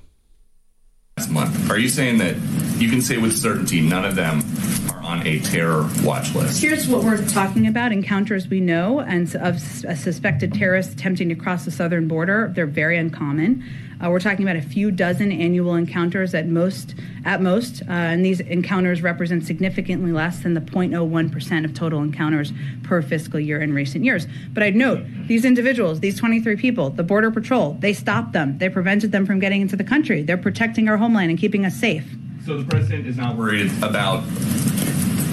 [1.32, 1.70] month.
[1.70, 2.36] Are you saying that
[2.80, 4.42] you can say with certainty none of them
[4.90, 6.62] are on a terror watch list?
[6.62, 11.64] Here's what we're talking about encounters we know and of suspected terrorists attempting to cross
[11.64, 12.52] the southern border.
[12.54, 13.64] They're very uncommon.
[14.02, 16.94] Uh, we're talking about a few dozen annual encounters at most.
[17.24, 22.52] At most, uh, and these encounters represent significantly less than the 0.01% of total encounters
[22.82, 24.26] per fiscal year in recent years.
[24.52, 28.58] But I'd note these individuals, these 23 people, the Border Patrol, they stopped them.
[28.58, 30.22] They prevented them from getting into the country.
[30.22, 32.04] They're protecting our homeland and keeping us safe.
[32.44, 34.24] So the president is not worried about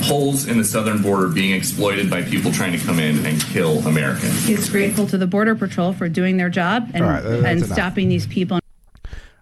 [0.09, 3.79] holes in the southern border being exploited by people trying to come in and kill
[3.87, 4.45] Americans.
[4.45, 8.27] He's grateful to the Border Patrol for doing their job and, right, and stopping these
[8.27, 8.59] people.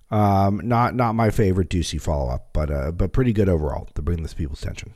[0.09, 4.01] Um, not not my favorite Doocy follow up, but uh, but pretty good overall to
[4.01, 4.93] bring this people's attention.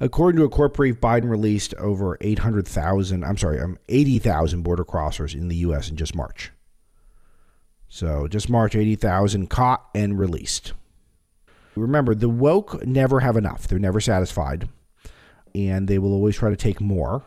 [0.00, 5.34] According to a court brief, Biden released over 800,000, I'm sorry, um, 80,000 border crossers
[5.34, 5.88] in the U.S.
[5.88, 6.50] in just March.
[7.88, 10.72] So just March, 80,000 caught and released.
[11.76, 13.68] Remember, the woke never have enough.
[13.68, 14.68] They're never satisfied,
[15.54, 17.24] and they will always try to take more.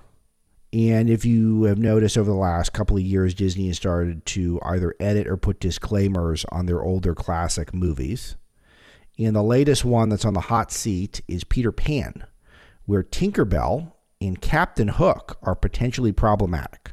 [0.73, 4.59] And if you have noticed over the last couple of years, Disney has started to
[4.63, 8.35] either edit or put disclaimers on their older classic movies.
[9.17, 12.25] And the latest one that's on the hot seat is Peter Pan,
[12.85, 16.91] where Tinkerbell and Captain Hook are potentially problematic.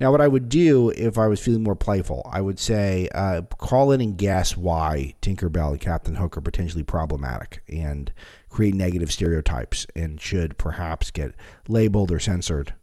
[0.00, 3.42] Now, what I would do if I was feeling more playful, I would say uh,
[3.58, 8.12] call in and guess why Tinkerbell and Captain Hook are potentially problematic and
[8.52, 11.34] create negative stereotypes and should perhaps get
[11.68, 12.74] labeled or censored.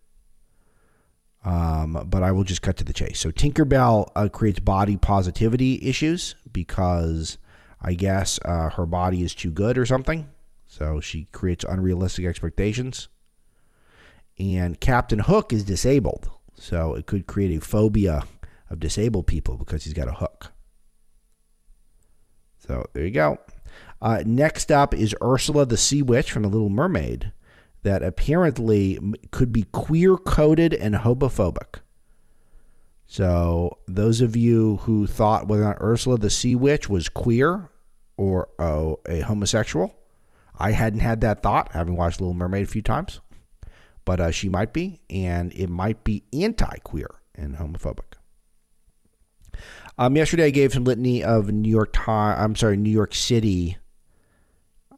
[1.45, 3.19] Um, but I will just cut to the chase.
[3.19, 7.37] So, Tinkerbell uh, creates body positivity issues because
[7.81, 10.27] I guess uh, her body is too good or something.
[10.67, 13.07] So, she creates unrealistic expectations.
[14.37, 18.23] And Captain Hook is disabled so it could create a phobia
[18.69, 20.51] of disabled people because he's got a hook.
[22.57, 23.39] So there you go.
[24.01, 27.31] Uh, next up is Ursula the Sea Witch from The Little Mermaid,
[27.83, 28.99] that apparently
[29.31, 31.81] could be queer coded and homophobic.
[33.05, 37.69] So those of you who thought whether or not Ursula the Sea Witch was queer
[38.17, 39.95] or oh, a homosexual,
[40.57, 43.21] I hadn't had that thought, having watched Little Mermaid a few times
[44.09, 48.15] but uh, she might be, and it might be anti-queer and homophobic.
[49.99, 52.43] Um, yesterday, I gave some litany of New York Time.
[52.43, 53.77] I'm sorry, New York City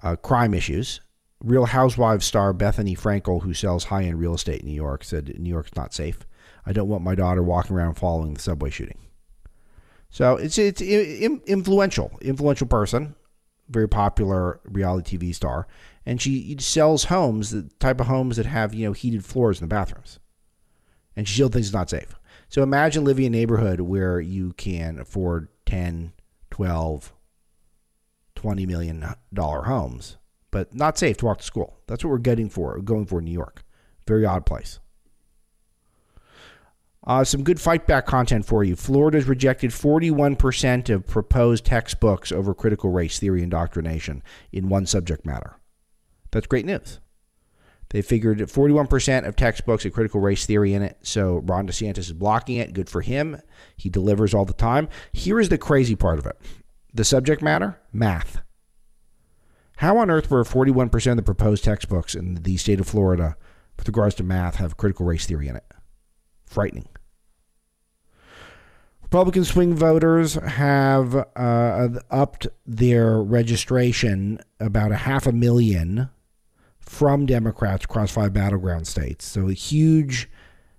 [0.04, 1.02] uh, crime issues.
[1.44, 5.50] Real Housewives star Bethenny Frankel, who sells high-end real estate in New York, said New
[5.50, 6.20] York's not safe.
[6.66, 9.00] I don't want my daughter walking around following the subway shooting.
[10.10, 13.16] So it's it's influential, influential person,
[13.70, 15.68] very popular reality TV star,
[16.06, 19.68] and she sells homes, the type of homes that have you know heated floors in
[19.68, 20.20] the bathrooms,
[21.16, 22.14] and she still thinks it's not safe.
[22.50, 26.12] So imagine living in a neighborhood where you can afford 10,
[26.50, 27.14] 12,
[28.41, 30.17] 20 million dollar homes,
[30.49, 31.77] but not safe to walk to school.
[31.86, 33.63] That's what we're getting for, going for in New York.
[34.08, 34.80] Very odd place.
[37.06, 38.75] Uh, some good fight back content for you.
[38.75, 45.58] Florida's rejected 41% of proposed textbooks over critical race theory indoctrination in one subject matter.
[46.32, 46.99] That's great news.
[47.89, 52.13] They figured 41% of textbooks had critical race theory in it, so Ron DeSantis is
[52.13, 52.73] blocking it.
[52.73, 53.39] Good for him.
[53.75, 54.88] He delivers all the time.
[55.12, 56.38] Here is the crazy part of it
[56.93, 58.41] the subject matter math.
[59.77, 63.36] How on earth were 41% of the proposed textbooks in the state of Florida
[63.77, 65.65] with regards to math have critical race theory in it?
[66.45, 66.88] Frightening.
[69.01, 76.10] Republican swing voters have uh, upped their registration about a half a million
[76.80, 79.25] from Democrats across five battleground states.
[79.25, 80.30] So a huge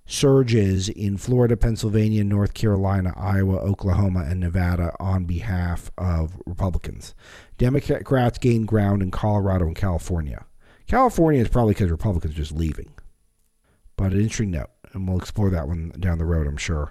[0.06, 7.14] surges in Florida, Pennsylvania, North Carolina, Iowa, Oklahoma, and Nevada on behalf of Republicans.
[7.58, 10.44] Democrats gained ground in Colorado and California.
[10.86, 12.92] California is probably because Republicans are just leaving.
[13.96, 16.90] But an interesting note, and we'll explore that one down the road, I'm sure.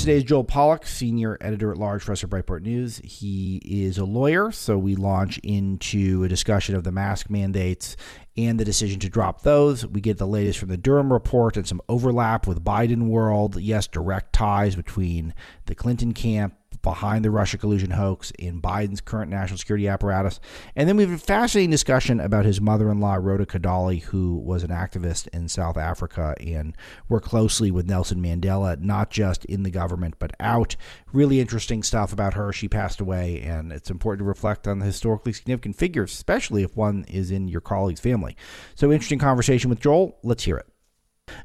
[0.00, 3.00] Today is Joel Pollak, senior editor at large for us at Breitbart News.
[3.04, 7.96] He is a lawyer, so we launch into a discussion of the mask mandates
[8.36, 9.86] and the decision to drop those.
[9.86, 13.60] We get the latest from the Durham report and some overlap with Biden world.
[13.60, 15.32] Yes, direct ties between
[15.66, 20.38] the Clinton camp behind the Russia collusion hoax in Biden's current national security apparatus.
[20.76, 24.36] And then we have a fascinating discussion about his mother in law, Rhoda Kadalie, who
[24.36, 26.76] was an activist in South Africa and
[27.08, 30.76] worked closely with Nelson Mandela, not just in the government, but out.
[31.12, 32.52] Really interesting stuff about her.
[32.52, 36.76] She passed away, and it's important to reflect on the historically significant figures, especially if
[36.76, 38.36] one is in your colleague's family.
[38.74, 40.18] So, interesting conversation with Joel.
[40.22, 40.66] Let's hear it.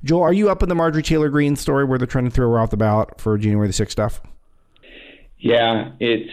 [0.03, 2.49] Joel, are you up in the Marjorie Taylor Greene story where they're trying to throw
[2.49, 4.21] her off the ballot for January the 6th stuff?
[5.39, 6.31] Yeah, it's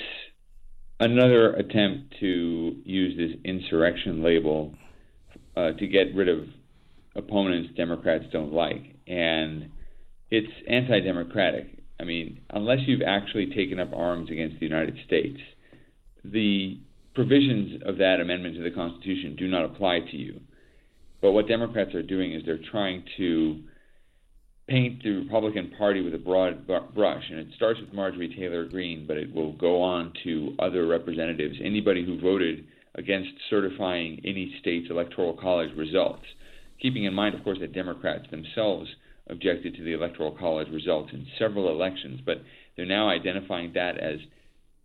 [0.98, 4.74] another attempt to use this insurrection label
[5.56, 6.40] uh, to get rid of
[7.14, 8.96] opponents Democrats don't like.
[9.06, 9.70] And
[10.30, 11.82] it's anti democratic.
[12.00, 15.38] I mean, unless you've actually taken up arms against the United States,
[16.24, 16.80] the
[17.14, 20.40] provisions of that amendment to the Constitution do not apply to you.
[21.22, 23.62] But what Democrats are doing is they're trying to
[24.68, 29.04] paint the Republican Party with a broad brush, and it starts with Marjorie Taylor Greene,
[29.06, 32.64] but it will go on to other representatives, anybody who voted
[32.96, 36.24] against certifying any state's electoral college results.
[36.80, 38.88] Keeping in mind, of course, that Democrats themselves
[39.28, 42.38] objected to the electoral college results in several elections, but
[42.76, 44.18] they're now identifying that as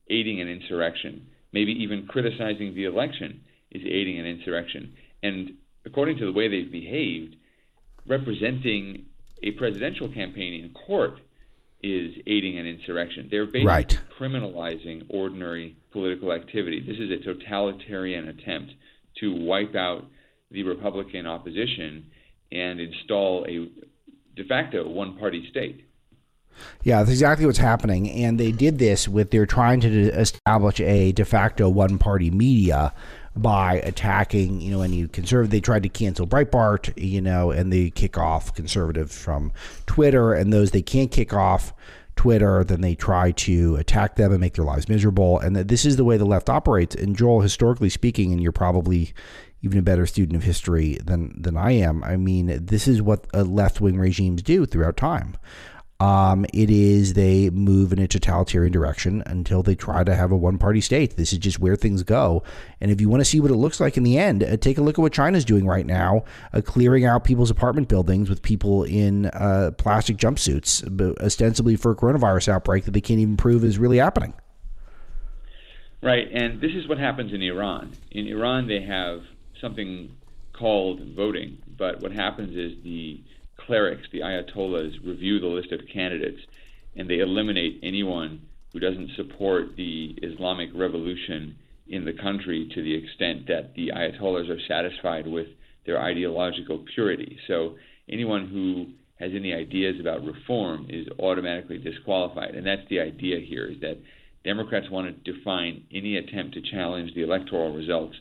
[0.10, 1.26] aiding an insurrection.
[1.54, 3.42] Maybe even criticizing the election
[3.72, 4.94] is aiding an insurrection.
[5.24, 5.54] And
[5.86, 7.36] according to the way they've behaved,
[8.08, 9.06] representing
[9.44, 11.20] a presidential campaign in court
[11.84, 13.28] is aiding an insurrection.
[13.32, 14.00] They're basically right.
[14.20, 16.80] criminalizing ordinary political activity.
[16.80, 18.74] This is a totalitarian attempt
[19.20, 20.06] to wipe out
[20.52, 22.06] the Republican opposition
[22.52, 23.68] and install a
[24.36, 25.86] de facto one party state.
[26.84, 28.10] Yeah, that's exactly what's happening.
[28.10, 32.94] And they did this with they're trying to establish a de facto one party media
[33.36, 35.52] by attacking, you know, any conservative.
[35.52, 39.52] They tried to cancel Breitbart, you know, and they kick off conservatives from
[39.86, 40.34] Twitter.
[40.34, 41.74] And those they can't kick off
[42.16, 45.40] Twitter, then they try to attack them and make their lives miserable.
[45.40, 46.94] And that this is the way the left operates.
[46.94, 49.14] And Joel, historically speaking, and you're probably
[49.64, 52.04] even a better student of history than than I am.
[52.04, 55.38] I mean, this is what left wing regimes do throughout time.
[56.02, 60.36] Um, it is they move in a totalitarian direction until they try to have a
[60.36, 61.16] one party state.
[61.16, 62.42] This is just where things go.
[62.82, 64.80] And if you want to see what it looks like in the end, uh, take
[64.80, 66.24] a look at what China's doing right now,
[66.54, 70.82] uh, clearing out people's apartment buildings with people in uh, plastic jumpsuits,
[71.22, 74.34] ostensibly for a coronavirus outbreak that they can't even prove is really happening.
[76.02, 76.28] Right.
[76.34, 77.96] And this is what happens in Iran.
[78.10, 79.22] In Iran, they have
[79.62, 80.16] something
[80.52, 83.22] called voting, but what happens is the
[83.72, 86.42] clerics, the ayatollahs, review the list of candidates
[86.98, 88.42] and they eliminate anyone
[88.74, 91.56] who doesn't support the Islamic revolution
[91.88, 95.48] in the country to the extent that the ayatollahs are satisfied with
[95.86, 97.38] their ideological purity.
[97.48, 97.76] So
[98.10, 98.88] anyone who
[99.24, 102.56] has any ideas about reform is automatically disqualified.
[102.56, 104.00] And that's the idea here is that
[104.44, 108.18] Democrats want to define any attempt to challenge the electoral results,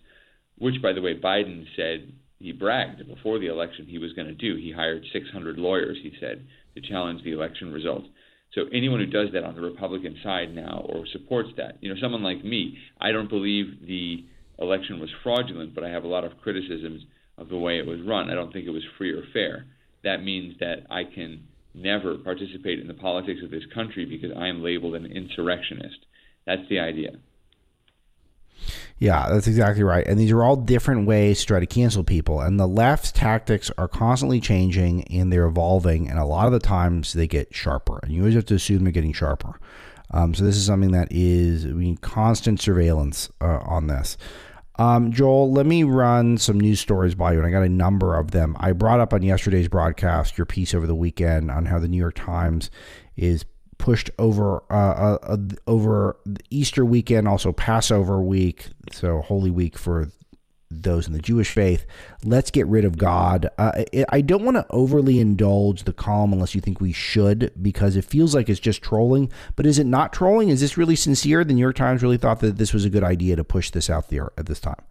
[0.59, 4.34] which, by the way, Biden said he bragged before the election he was going to
[4.34, 4.57] do.
[4.57, 8.09] He hired 600 lawyers, he said, to challenge the election results.
[8.55, 12.01] So anyone who does that on the Republican side now or supports that, you know,
[12.01, 14.24] someone like me, I don't believe the
[14.59, 17.03] election was fraudulent, but I have a lot of criticisms
[17.38, 18.30] of the way it was run.
[18.30, 19.66] I don't think it was free or fair.
[20.03, 24.49] That means that I can never participate in the politics of this country because I
[24.49, 25.99] am labeled an insurrectionist.
[26.47, 27.12] That's the idea.
[28.99, 30.07] Yeah, that's exactly right.
[30.07, 32.41] And these are all different ways to try to cancel people.
[32.41, 36.09] And the left's tactics are constantly changing and they're evolving.
[36.09, 37.99] And a lot of the times they get sharper.
[38.03, 39.59] And you always have to assume they're getting sharper.
[40.11, 44.17] Um, so this is something that is, I mean, constant surveillance uh, on this.
[44.77, 48.17] Um, Joel, let me run some news stories by you, and I got a number
[48.17, 48.57] of them.
[48.59, 51.99] I brought up on yesterday's broadcast your piece over the weekend on how the New
[51.99, 52.71] York Times
[53.15, 53.45] is
[53.81, 56.16] pushed over uh, uh, uh over
[56.51, 60.12] Easter weekend, also Passover week, so Holy Week for
[60.70, 61.85] those in the Jewish faith.
[62.22, 63.49] Let's get rid of God.
[63.59, 67.97] Uh, I don't want to overly indulge the column unless you think we should, because
[67.97, 69.33] it feels like it's just trolling.
[69.57, 70.51] But is it not trolling?
[70.51, 71.43] Is this really sincere?
[71.43, 73.91] The New York Times really thought that this was a good idea to push this
[73.91, 74.83] out there at this time.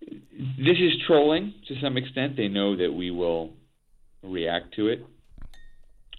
[0.00, 2.36] This is trolling to some extent.
[2.36, 3.50] They know that we will
[4.22, 5.04] react to it.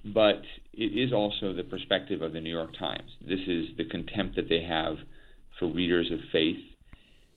[0.06, 0.41] But
[0.74, 3.10] it is also the perspective of the New York Times.
[3.22, 4.97] This is the contempt that they have
[5.60, 6.58] for readers of faith.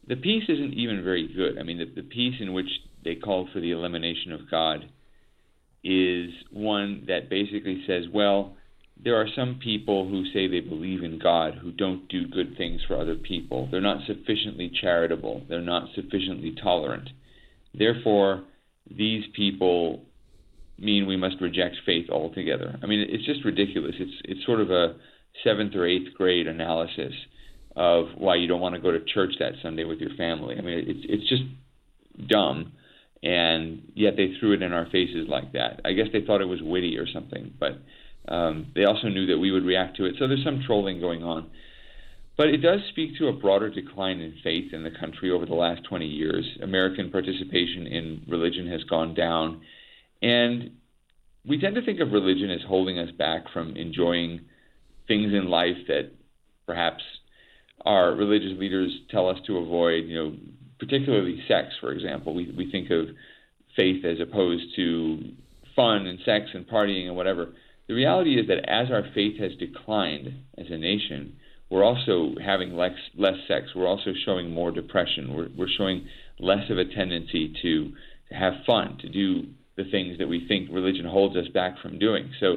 [0.08, 1.58] The piece isn't even very good.
[1.58, 2.68] I mean, the, the piece in which
[3.04, 4.88] they call for the elimination of God
[5.84, 8.56] is one that basically says, well,
[9.02, 12.80] there are some people who say they believe in God who don't do good things
[12.86, 13.68] for other people.
[13.70, 15.44] They're not sufficiently charitable.
[15.48, 17.10] They're not sufficiently tolerant.
[17.74, 18.44] Therefore,
[18.90, 20.05] these people
[20.78, 22.78] mean we must reject faith altogether.
[22.82, 23.94] I mean, it's just ridiculous.
[23.98, 24.96] It's it's sort of a
[25.44, 27.12] seventh or eighth grade analysis
[27.74, 30.56] of why you don't want to go to church that Sunday with your family.
[30.58, 31.42] I mean, it's it's just
[32.28, 32.72] dumb,
[33.22, 35.80] and yet they threw it in our faces like that.
[35.84, 37.78] I guess they thought it was witty or something, but
[38.28, 40.14] um, they also knew that we would react to it.
[40.18, 41.50] So there's some trolling going on.
[42.36, 45.54] But it does speak to a broader decline in faith in the country over the
[45.54, 46.44] last 20 years.
[46.62, 49.62] American participation in religion has gone down.
[50.22, 50.72] And
[51.46, 54.40] we tend to think of religion as holding us back from enjoying
[55.06, 56.10] things in life that
[56.66, 57.02] perhaps
[57.84, 60.36] our religious leaders tell us to avoid, you know,
[60.78, 62.34] particularly sex, for example.
[62.34, 63.06] We, we think of
[63.76, 65.20] faith as opposed to
[65.76, 67.52] fun and sex and partying and whatever.
[67.86, 71.36] The reality is that as our faith has declined as a nation,
[71.70, 73.66] we're also having less, less sex.
[73.74, 75.34] We're also showing more depression.
[75.34, 76.06] We're, we're showing
[76.38, 77.92] less of a tendency to,
[78.30, 79.46] to have fun, to do
[79.76, 82.30] the things that we think religion holds us back from doing.
[82.40, 82.56] So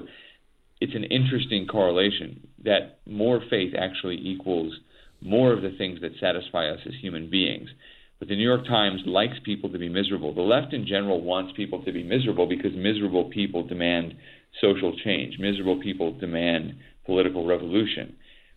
[0.82, 4.74] it's an interesting correlation that more faith actually equals
[5.22, 7.70] more of the things that satisfy us as human beings.
[8.20, 10.34] But the New York Times likes people to be miserable.
[10.34, 14.16] The left in general wants people to be miserable because miserable people demand
[14.62, 15.38] social change.
[15.40, 18.16] Miserable people demand political revolution.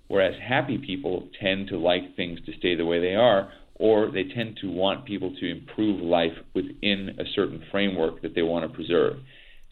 [0.09, 4.25] Whereas happy people tend to like things to stay the way they are, or they
[4.25, 8.75] tend to want people to improve life within a certain framework that they want to
[8.75, 9.17] preserve.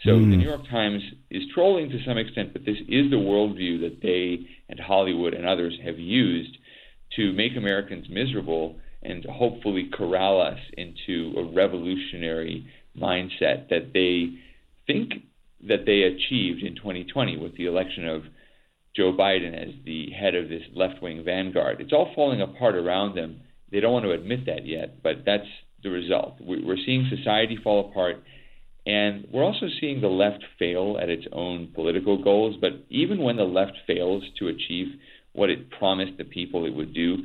[0.04, 0.30] So mm.
[0.30, 3.98] the New York Times is trolling to some extent, but this is the worldview that
[4.02, 6.56] they and Hollywood and others have used
[7.16, 14.38] to make Americans miserable and hopefully corral us into a revolutionary mindset that they
[14.86, 15.24] think
[15.66, 18.22] that they achieved in 2020 with the election of
[18.96, 21.80] Joe Biden as the head of this left wing vanguard.
[21.80, 23.40] It's all falling apart around them.
[23.70, 25.46] They don't want to admit that yet, but that's
[25.82, 26.36] the result.
[26.40, 28.22] We're seeing society fall apart,
[28.86, 32.56] and we're also seeing the left fail at its own political goals.
[32.60, 34.88] But even when the left fails to achieve
[35.32, 37.18] what it promised the people it would do,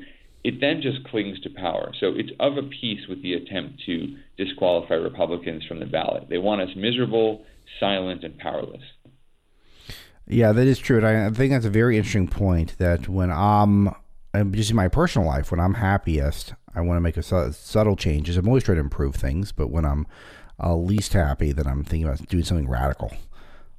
[0.44, 1.92] it then just clings to power.
[2.00, 6.28] So it's of a piece with the attempt to disqualify Republicans from the ballot.
[6.30, 7.44] They want us miserable,
[7.80, 8.84] silent, and powerless.
[10.28, 10.98] Yeah, that is true.
[10.98, 13.90] And I think that's a very interesting point that when I'm
[14.44, 17.96] just in my personal life, when I'm happiest, I want to make a su- subtle
[17.96, 18.38] changes.
[18.38, 20.08] I'm always trying to improve things, but when I'm
[20.62, 23.14] uh, least happy, then I'm thinking about doing something radical.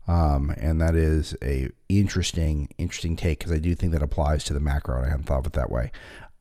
[0.09, 4.55] Um, and that is a interesting, interesting take because I do think that applies to
[4.55, 4.99] the macro.
[4.99, 5.91] And I hadn't thought of it that way.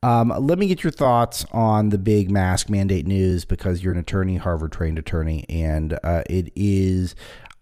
[0.02, 3.98] Um, let me get your thoughts on the big mask mandate news because you're an
[3.98, 7.16] attorney, Harvard trained attorney, and uh, it is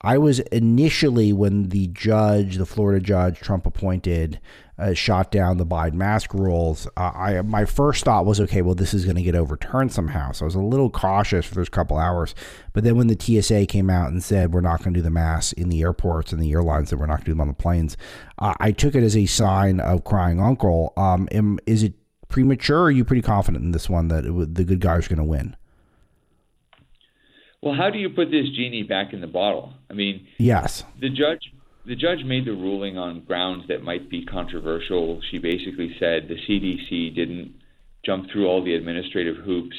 [0.05, 4.39] I was initially when the judge, the Florida judge Trump appointed,
[4.79, 6.87] uh, shot down the Biden mask rules.
[6.97, 10.33] Uh, I my first thought was, okay, well, this is going to get overturned somehow.
[10.33, 12.35] So I was a little cautious for those couple hours.
[12.72, 15.11] But then when the TSA came out and said we're not going to do the
[15.11, 17.49] masks in the airports and the airlines, that we're not going to do them on
[17.49, 17.97] the planes,
[18.39, 20.93] uh, I took it as a sign of crying uncle.
[20.97, 21.95] Um, am, is it
[22.29, 22.81] premature?
[22.81, 25.18] Or are you pretty confident in this one that it, the good guys are going
[25.18, 25.57] to win?
[27.62, 29.72] Well, how do you put this genie back in the bottle?
[29.89, 31.54] I mean, yes, the judge
[31.87, 35.20] the judge made the ruling on grounds that might be controversial.
[35.30, 37.55] She basically said the CDC didn't
[38.05, 39.76] jump through all the administrative hoops.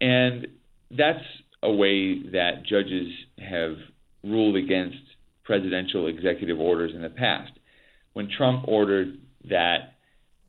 [0.00, 0.46] And
[0.90, 1.24] that's
[1.62, 3.08] a way that judges
[3.38, 3.76] have
[4.24, 4.98] ruled against
[5.44, 7.52] presidential executive orders in the past.
[8.14, 9.18] When Trump ordered
[9.48, 9.94] that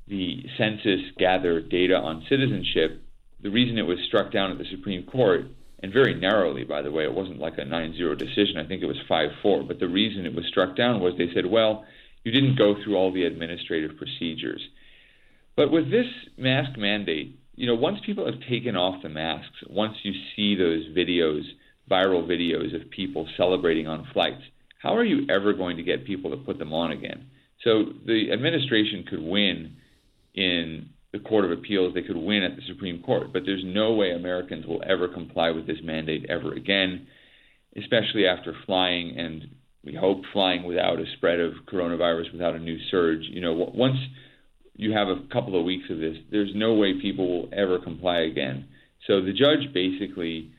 [0.08, 3.02] the census gather data on citizenship,
[3.42, 5.42] the reason it was struck down at the Supreme Court,
[5.82, 8.82] and very narrowly, by the way, it wasn't like a 9 0 decision, I think
[8.82, 11.86] it was 5 4, but the reason it was struck down was they said, well,
[12.24, 14.62] you didn't go through all the administrative procedures.
[15.56, 16.08] But with this
[16.38, 20.86] mask mandate, you know, once people have taken off the masks, once you see those
[20.96, 21.42] videos,
[21.90, 24.42] viral videos of people celebrating on flights,
[24.80, 27.28] how are you ever going to get people to put them on again?
[27.64, 29.78] So the administration could win
[30.36, 33.94] in the Court of Appeals, they could win at the Supreme Court, but there's no
[33.94, 37.08] way Americans will ever comply with this mandate ever again,
[37.78, 39.48] especially after flying and
[39.84, 43.22] we hope flying without a spread of coronavirus, without a new surge.
[43.22, 43.98] You know, once
[44.76, 48.20] you have a couple of weeks of this, there's no way people will ever comply
[48.20, 48.66] again.
[49.08, 50.52] So the judge basically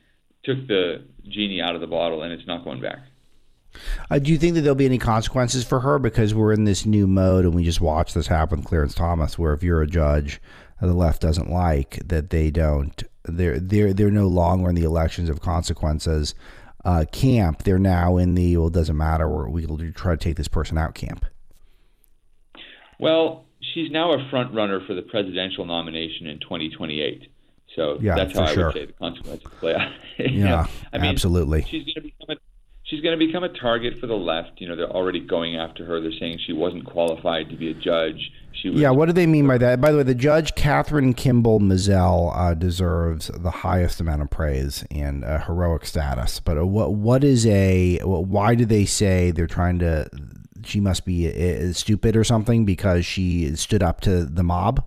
[0.43, 2.99] took the genie out of the bottle and it's not going back.
[4.09, 6.85] Uh, do you think that there'll be any consequences for her because we're in this
[6.85, 9.87] new mode and we just watched this happen with Clarence Thomas, where if you're a
[9.87, 10.41] judge
[10.81, 15.29] the left doesn't like, that they don't, they're they're they're no longer in the elections
[15.29, 16.35] of consequences
[16.85, 17.63] uh, camp.
[17.63, 19.27] They're now in the well, it doesn't matter.
[19.27, 21.25] Where We'll try to take this person out camp.
[22.99, 27.31] Well, she's now a front runner for the presidential nomination in 2028.
[27.75, 28.65] So yeah, that's how I sure.
[28.67, 29.91] would say the consequences play out.
[30.17, 31.65] yeah, I mean, absolutely.
[31.69, 32.48] She's going to become a
[32.89, 34.59] she's going to become a target for the left.
[34.59, 36.01] You know, they're already going after her.
[36.01, 38.31] They're saying she wasn't qualified to be a judge.
[38.51, 39.79] She was, yeah, what do they mean by that?
[39.79, 44.83] By the way, the judge Kathryn Kimball Mizelle uh, deserves the highest amount of praise
[44.91, 46.39] and uh, heroic status.
[46.39, 50.09] But uh, what what is a why do they say they're trying to?
[50.65, 54.83] She must be uh, stupid or something because she stood up to the mob.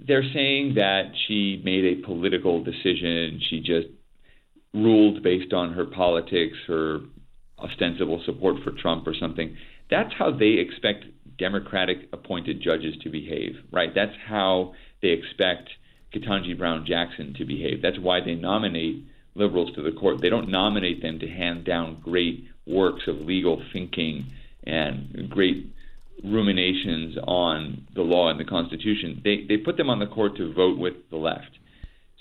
[0.00, 3.38] They're saying that she made a political decision.
[3.48, 3.88] She just
[4.74, 7.00] ruled based on her politics, her
[7.58, 9.56] ostensible support for Trump or something.
[9.90, 11.04] That's how they expect
[11.38, 13.94] Democratic appointed judges to behave, right?
[13.94, 15.68] That's how they expect
[16.14, 17.82] Ketanji Brown Jackson to behave.
[17.82, 19.04] That's why they nominate
[19.34, 20.20] liberals to the court.
[20.20, 24.26] They don't nominate them to hand down great works of legal thinking
[24.64, 25.66] and great
[26.22, 29.20] ruminations on the law and the Constitution.
[29.24, 31.58] They they put them on the court to vote with the left.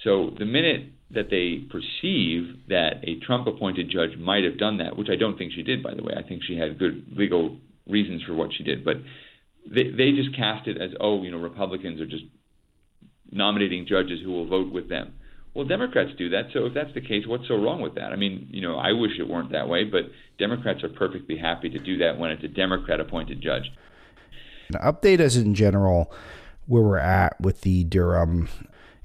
[0.04, 4.98] So the minute that they perceive that a Trump appointed judge might have done that,
[4.98, 6.14] which I don't think she did, by the way.
[6.18, 7.58] I think she had good legal
[7.88, 8.86] reasons for what she did.
[8.86, 8.98] But
[9.66, 12.24] they, they just cast it as, oh, you know, Republicans are just
[13.32, 15.14] nominating judges who will vote with them.
[15.54, 16.46] Well, Democrats do that.
[16.54, 18.14] So if that's the case, what's so wrong with that?
[18.14, 20.04] I mean, you know, I wish it weren't that way, but
[20.40, 23.70] Democrats are perfectly happy to do that when it's a Democrat appointed judge.
[24.72, 26.12] Now, update us in general
[26.68, 28.48] where we're at with the Durham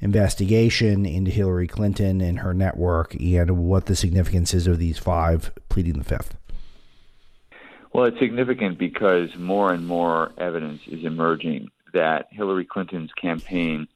[0.01, 5.53] investigation into Hillary Clinton and her network and what the significance is of these five
[5.69, 6.37] pleading the fifth.
[7.93, 13.89] Well, it's significant because more and more evidence is emerging that Hillary Clinton's campaign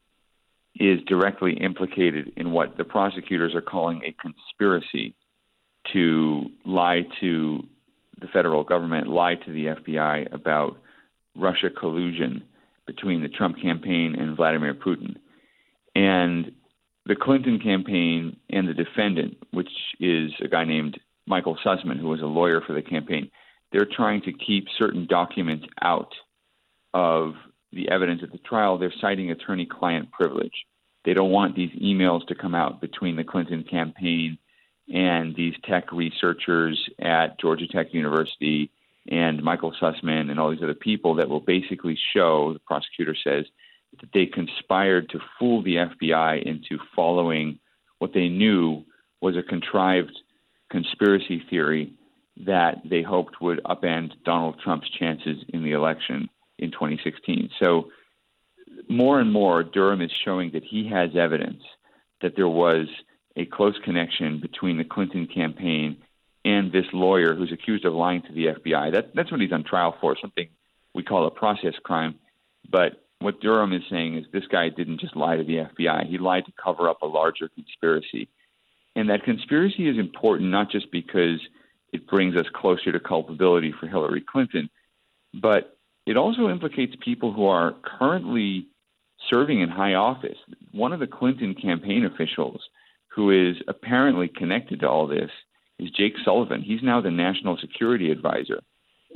[0.74, 5.14] is directly implicated in what the prosecutors are calling a conspiracy
[5.92, 7.66] to lie to
[8.20, 10.78] the federal government, lie to the FBI about
[11.34, 12.42] Russia collusion
[12.86, 15.16] between the Trump campaign and Vladimir Putin.
[15.94, 16.52] And
[17.06, 22.20] the Clinton campaign and the defendant, which is a guy named Michael Sussmann, who was
[22.20, 23.30] a lawyer for the campaign,
[23.72, 26.12] they're trying to keep certain documents out
[26.92, 27.34] of
[27.72, 28.78] the evidence at the trial.
[28.78, 30.66] They're citing attorney client privilege.
[31.04, 34.38] They don't want these emails to come out between the Clinton campaign
[34.92, 38.70] and these tech researchers at Georgia Tech University
[39.08, 43.46] and Michael Sussmann and all these other people that will basically show, the prosecutor says,
[44.14, 47.58] they conspired to fool the FBI into following
[47.98, 48.84] what they knew
[49.20, 50.18] was a contrived
[50.70, 51.92] conspiracy theory
[52.46, 56.28] that they hoped would upend Donald Trump's chances in the election
[56.58, 57.50] in 2016.
[57.58, 57.90] So,
[58.88, 61.62] more and more, Durham is showing that he has evidence
[62.22, 62.86] that there was
[63.36, 65.98] a close connection between the Clinton campaign
[66.44, 68.92] and this lawyer who's accused of lying to the FBI.
[68.92, 70.48] That, that's what he's on trial for, something
[70.94, 72.18] we call a process crime.
[72.68, 76.18] But what Durham is saying is this guy didn't just lie to the FBI, he
[76.18, 78.28] lied to cover up a larger conspiracy.
[78.96, 81.38] And that conspiracy is important not just because
[81.92, 84.70] it brings us closer to culpability for Hillary Clinton,
[85.34, 88.66] but it also implicates people who are currently
[89.28, 90.38] serving in high office.
[90.72, 92.62] One of the Clinton campaign officials
[93.08, 95.30] who is apparently connected to all this
[95.78, 96.62] is Jake Sullivan.
[96.62, 98.60] He's now the national security advisor.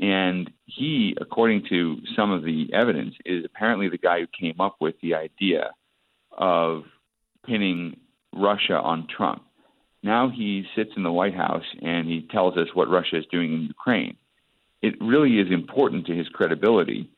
[0.00, 4.76] And he, according to some of the evidence, is apparently the guy who came up
[4.80, 5.70] with the idea
[6.32, 6.84] of
[7.46, 7.98] pinning
[8.32, 9.44] Russia on Trump.
[10.02, 13.52] Now he sits in the White House and he tells us what Russia is doing
[13.54, 14.16] in Ukraine.
[14.82, 17.08] It really is important to his credibility,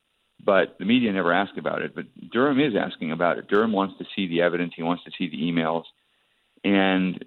[0.45, 1.95] but the media never ask about it.
[1.95, 3.49] But Durham is asking about it.
[3.49, 5.85] Durham wants to see the evidence, he wants to see the emails,
[6.63, 7.25] and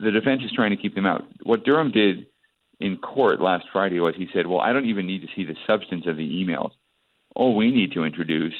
[0.00, 1.24] the defense is trying to keep them out.
[1.42, 2.26] What Durham did
[2.80, 5.56] in court last Friday was he said, Well, I don't even need to see the
[5.66, 6.70] substance of the emails.
[7.34, 8.54] All we need to introduce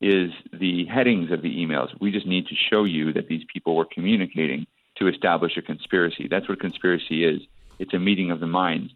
[0.00, 1.88] is the headings of the emails.
[2.00, 4.66] We just need to show you that these people were communicating
[4.98, 6.28] to establish a conspiracy.
[6.30, 7.40] That's what conspiracy is
[7.78, 8.92] it's a meeting of the minds.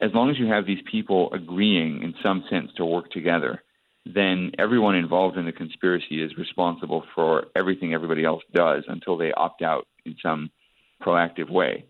[0.00, 3.62] As long as you have these people agreeing in some sense to work together,
[4.04, 9.32] then everyone involved in the conspiracy is responsible for everything everybody else does until they
[9.32, 10.50] opt out in some
[11.02, 11.86] proactive way.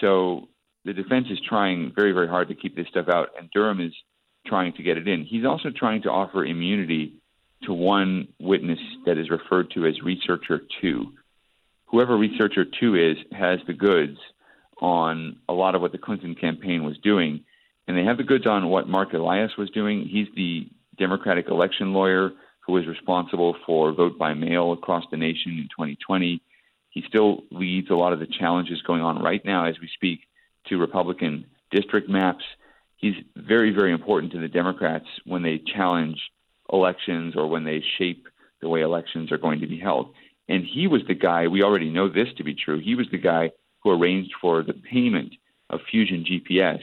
[0.00, 0.48] So
[0.86, 3.92] the defense is trying very, very hard to keep this stuff out, and Durham is
[4.46, 5.24] trying to get it in.
[5.24, 7.14] He's also trying to offer immunity
[7.64, 11.12] to one witness that is referred to as researcher two.
[11.86, 14.16] Whoever researcher two is has the goods
[14.80, 17.40] on a lot of what the Clinton campaign was doing,
[17.88, 20.08] and they have the goods on what Mark Elias was doing.
[20.08, 20.68] He's the
[20.98, 22.30] Democratic election lawyer
[22.60, 26.40] who was responsible for vote by mail across the nation in 2020.
[26.90, 30.20] He still leads a lot of the challenges going on right now as we speak
[30.68, 32.44] to Republican district maps.
[32.96, 36.18] He's very, very important to the Democrats when they challenge
[36.72, 38.26] elections or when they shape
[38.60, 40.14] the way elections are going to be held.
[40.48, 43.18] And he was the guy, we already know this to be true, he was the
[43.18, 43.50] guy
[43.82, 45.34] who arranged for the payment
[45.70, 46.80] of Fusion GPS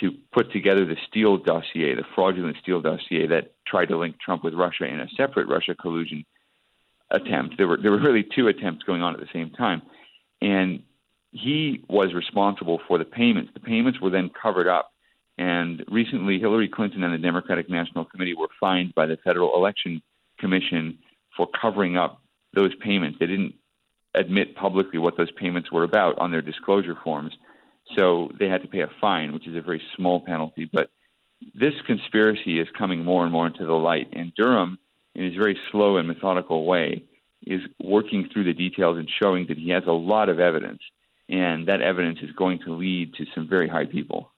[0.00, 4.44] to put together the Steele dossier, the fraudulent Steele dossier that tried to link Trump
[4.44, 6.24] with Russia in a separate Russia collusion
[7.10, 7.56] attempt.
[7.56, 9.82] There were there were really two attempts going on at the same time,
[10.40, 10.82] and
[11.36, 13.50] he was responsible for the payments.
[13.54, 14.92] The payments were then covered up,
[15.38, 20.02] and recently Hillary Clinton and the Democratic National Committee were fined by the Federal Election
[20.38, 20.98] Commission
[21.36, 22.20] for covering up
[22.54, 23.18] those payments.
[23.18, 23.54] They didn't
[24.14, 27.32] admit publicly what those payments were about on their disclosure forms,
[27.96, 30.68] so they had to pay a fine, which is a very small penalty.
[30.72, 30.90] But
[31.54, 34.78] this conspiracy is coming more and more into the light, and Durham
[35.16, 37.02] in his very slow and methodical way,
[37.46, 40.80] is working through the details and showing that he has a lot of evidence,
[41.28, 44.32] and that evidence is going to lead to some very high people.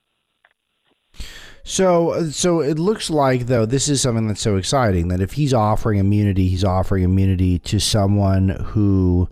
[1.64, 5.53] So, so it looks like though this is something that's so exciting that if he's
[5.53, 9.28] offering immunity, he's offering immunity to someone who.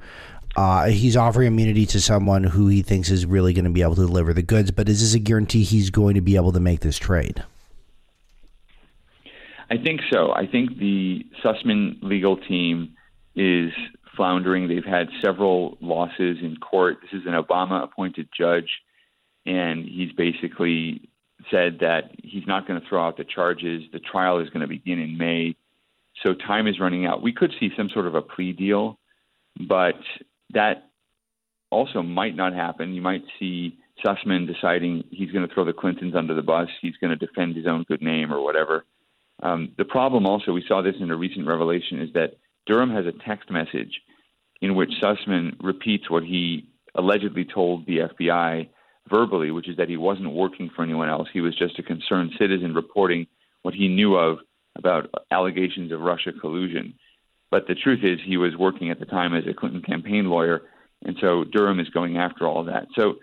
[0.58, 3.94] Uh, he's offering immunity to someone who he thinks is really going to be able
[3.94, 6.58] to deliver the goods, but is this a guarantee he's going to be able to
[6.58, 7.44] make this trade?
[9.68, 10.32] I think so.
[10.32, 12.96] I think the Sussmann legal team
[13.34, 13.70] is
[14.16, 14.68] floundering.
[14.68, 16.98] They've had several losses in court.
[17.02, 18.70] This is an Obama appointed judge,
[19.44, 21.08] and he's basically
[21.50, 23.82] said that he's not going to throw out the charges.
[23.92, 25.56] The trial is going to begin in May.
[26.24, 27.22] So time is running out.
[27.22, 28.98] We could see some sort of a plea deal,
[29.68, 30.00] but
[30.54, 30.90] that
[31.70, 32.94] also might not happen.
[32.94, 36.68] You might see Sussmann deciding he's going to throw the Clintons under the bus.
[36.80, 38.84] He's going to defend his own good name or whatever.
[39.42, 43.04] Um, the problem also, we saw this in a recent revelation, is that Durham has
[43.06, 44.00] a text message
[44.60, 48.68] in which Sussmann repeats what he allegedly told the FBI
[49.08, 51.28] verbally, which is that he wasn't working for anyone else.
[51.32, 53.26] He was just a concerned citizen reporting
[53.62, 54.38] what he knew of
[54.76, 56.94] about allegations of Russia collusion.
[57.50, 60.62] But the truth is, he was working at the time as a Clinton campaign lawyer,
[61.04, 62.88] and so Durham is going after all of that.
[62.94, 63.16] So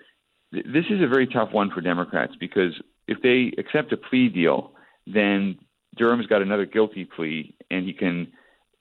[0.53, 2.73] th- this is a very tough one for Democrats because
[3.07, 4.73] if they accept a plea deal,
[5.05, 5.59] then
[5.97, 8.31] Durham's got another guilty plea, and he can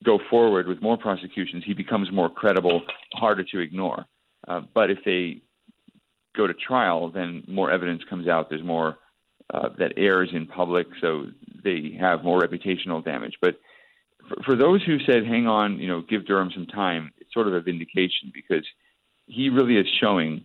[0.02, 1.64] go forward with more prosecutions.
[1.66, 2.82] He becomes more credible,
[3.14, 4.06] harder to ignore.
[4.46, 5.42] Uh, but if they
[6.36, 8.48] go to trial, then more evidence comes out.
[8.48, 8.98] There's more
[9.52, 11.26] uh, that airs in public, so
[11.62, 13.34] they have more reputational damage.
[13.40, 13.60] But
[14.28, 17.48] for, for those who said, "Hang on, you know, give Durham some time," it's sort
[17.48, 18.64] of a vindication because
[19.26, 20.44] he really is showing,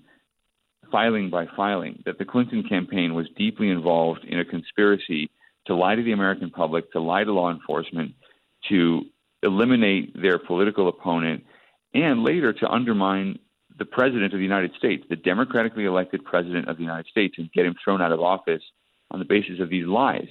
[0.92, 5.30] filing by filing, that the Clinton campaign was deeply involved in a conspiracy
[5.66, 8.14] to lie to the American public, to lie to law enforcement,
[8.70, 9.04] to
[9.44, 11.44] eliminate their political opponent,
[11.94, 13.40] and later to undermine
[13.78, 17.52] the president of the United States, the democratically elected president of the United States, and
[17.52, 18.64] get him thrown out of office
[19.12, 20.28] on the basis of these lies.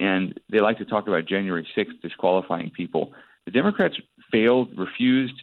[0.00, 3.12] And they like to talk about January 6th disqualifying people.
[3.44, 3.96] The Democrats
[4.30, 5.34] failed, refused,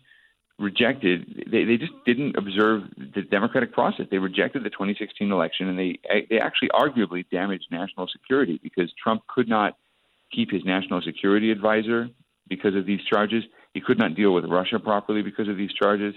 [0.60, 1.46] rejected.
[1.52, 4.08] They, they just didn't observe the democratic process.
[4.10, 6.00] They rejected the 2016 election, and they
[6.30, 9.78] they actually arguably damaged national security because Trump could not
[10.32, 12.10] keep his national security advisor
[12.56, 13.44] because of these charges.
[13.74, 16.14] He could not deal with Russia properly because of these charges.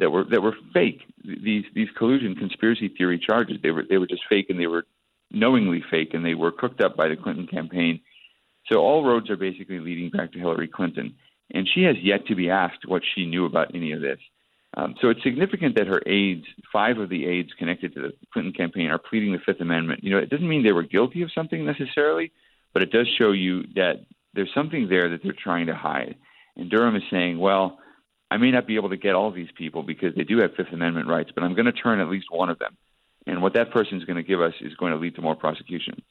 [0.00, 1.00] that were that were fake.
[1.22, 4.84] These these collusion conspiracy theory charges they were they were just fake and they were
[5.30, 8.00] knowingly fake and they were cooked up by the Clinton campaign.
[8.68, 11.08] So all roads are basically leading back to Hillary Clinton,
[11.54, 14.20] and she has yet to be asked what she knew about any of this.
[14.76, 18.52] Um, so it's significant that her aides, five of the aides connected to the Clinton
[18.52, 20.02] campaign, are pleading the Fifth Amendment.
[20.02, 22.32] You know, it doesn't mean they were guilty of something necessarily,
[22.72, 23.96] but it does show you that
[24.34, 26.16] there's something there that they're trying to hide.
[26.56, 27.78] And Durham is saying, well,
[28.30, 30.72] I may not be able to get all these people because they do have Fifth
[30.72, 32.76] Amendment rights, but I'm going to turn at least one of them.
[33.26, 35.36] And what that person is going to give us is going to lead to more
[35.36, 36.02] prosecution.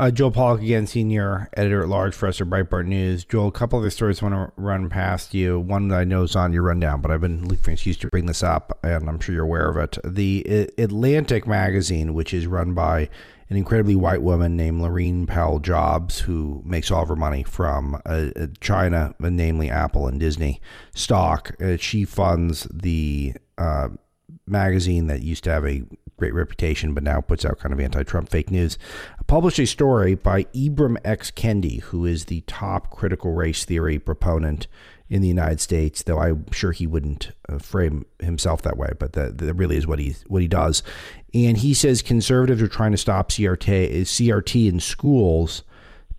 [0.00, 3.26] Uh, Joel Pollak again, senior editor at large for us at Breitbart News.
[3.26, 5.60] Joel, a couple of the stories I want to run past you.
[5.60, 7.98] One that I know is on your rundown, but I've been looking for an excuse
[7.98, 9.98] to bring this up, and I'm sure you're aware of it.
[10.02, 13.10] The Atlantic magazine, which is run by
[13.50, 17.96] an incredibly white woman named Laurene Powell Jobs, who makes all of her money from
[18.06, 20.62] uh, uh, China, namely Apple and Disney
[20.94, 21.54] stock.
[21.62, 23.88] Uh, she funds the uh,
[24.50, 25.82] magazine that used to have a
[26.16, 28.78] great reputation, but now puts out kind of anti-Trump fake news.
[29.26, 31.30] Published a story by Ibram X.
[31.30, 34.66] Kendi, who is the top critical race theory proponent
[35.08, 39.14] in the United States, though I'm sure he wouldn't uh, frame himself that way, but
[39.14, 40.84] that, that really is what he what he does.
[41.34, 45.64] And he says conservatives are trying to stop CRT CRT in schools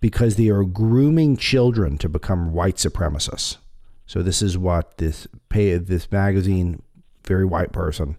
[0.01, 3.57] because they are grooming children to become white supremacists.
[4.05, 6.81] So this is what this pay this magazine,
[7.25, 8.17] very white person,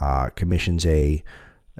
[0.00, 1.22] uh, commissions a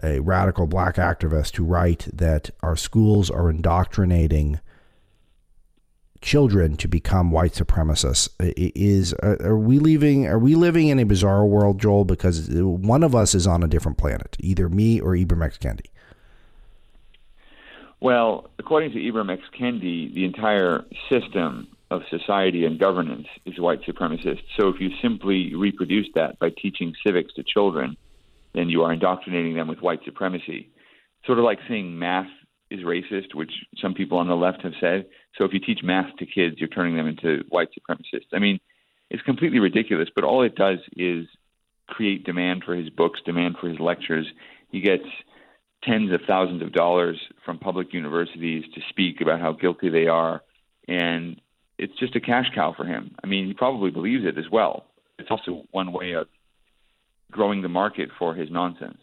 [0.03, 4.61] a radical black activist to write that our schools are indoctrinating
[6.21, 8.29] children to become white supremacists.
[8.57, 12.05] Is are we leaving are we living in a bizarre world joel?
[12.05, 15.59] Because one of us is on a different planet either me or ibram x.
[15.59, 15.87] Kendi.
[18.01, 19.43] Well according to ibram x.
[19.59, 25.55] Kendi the entire system of society and governance is white supremacist so if you simply
[25.55, 27.97] reproduce that by teaching civics to children
[28.55, 30.71] then you are indoctrinating them with white supremacy
[31.27, 32.29] sort of like saying math
[32.71, 35.07] is racist, which some people on the left have said.
[35.37, 38.29] So if you teach math to kids, you're turning them into white supremacists.
[38.33, 38.59] I mean,
[39.11, 41.27] it's completely ridiculous, but all it does is
[41.87, 44.27] create demand for his books, demand for his lectures.
[44.71, 45.05] He gets
[45.85, 50.43] tens of thousands of dollars from public universities to speak about how guilty they are.
[50.89, 51.41] And
[51.79, 53.15] it's just a cash cow for him.
[53.23, 54.85] I mean, he probably believes it as well.
[55.19, 56.29] It's also one way of
[57.31, 58.99] growing the market for his nonsense.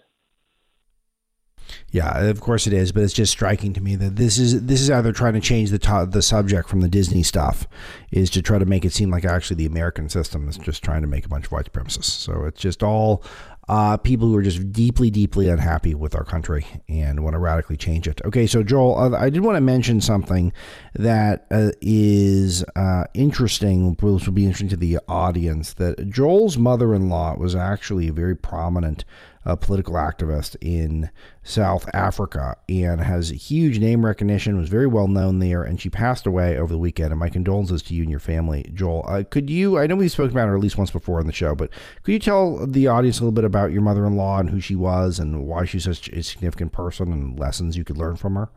[1.94, 4.82] Yeah, of course it is, but it's just striking to me that this is this
[4.82, 7.68] is how they're trying to change the to- the subject from the Disney stuff,
[8.12, 11.02] is to try to make it seem like actually the American system is just trying
[11.04, 12.06] to make a bunch of white supremacists.
[12.06, 13.24] So it's just all
[13.70, 17.78] uh, people who are just deeply, deeply unhappy with our country and want to radically
[17.78, 18.20] change it.
[18.26, 20.52] Okay, so Joel, uh, I did want to mention something
[20.96, 25.74] that uh, is uh, interesting, which will be interesting to the audience.
[25.74, 29.06] That Joel's mother-in-law was actually a very prominent
[29.46, 31.10] a political activist in
[31.44, 36.26] South Africa and has huge name recognition, was very well known there, and she passed
[36.26, 37.12] away over the weekend.
[37.12, 39.06] And my condolences to you and your family, Joel.
[39.08, 41.34] Uh, could you, I know we've spoken about her at least once before on the
[41.34, 41.70] show, but
[42.04, 44.60] could you tell the audience a little bit about your mother in law and who
[44.60, 48.36] she was and why she's such a significant person and lessons you could learn from
[48.36, 48.50] her?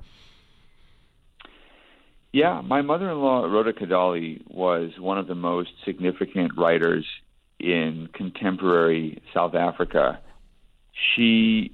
[2.32, 7.06] Yeah, my mother in law, Rhoda Kadalie, was one of the most significant writers
[7.58, 10.20] in contemporary South Africa
[11.14, 11.72] she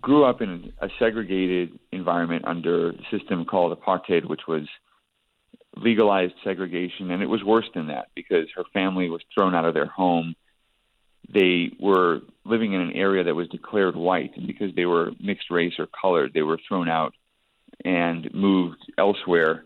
[0.00, 4.66] grew up in a segregated environment under a system called apartheid, which was
[5.76, 9.74] legalized segregation, and it was worse than that because her family was thrown out of
[9.74, 10.34] their home.
[11.32, 15.50] They were living in an area that was declared white, and because they were mixed
[15.50, 17.14] race or colored, they were thrown out
[17.84, 19.64] and moved elsewhere.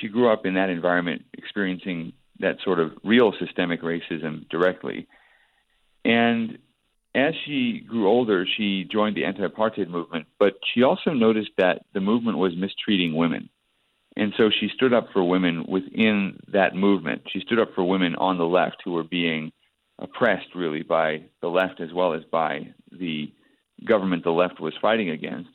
[0.00, 5.06] She grew up in that environment, experiencing that sort of real systemic racism directly.
[6.04, 6.58] And
[7.14, 11.84] as she grew older, she joined the anti apartheid movement, but she also noticed that
[11.92, 13.50] the movement was mistreating women.
[14.16, 17.22] And so she stood up for women within that movement.
[17.32, 19.52] She stood up for women on the left who were being
[19.98, 23.32] oppressed, really, by the left as well as by the
[23.84, 25.50] government the left was fighting against.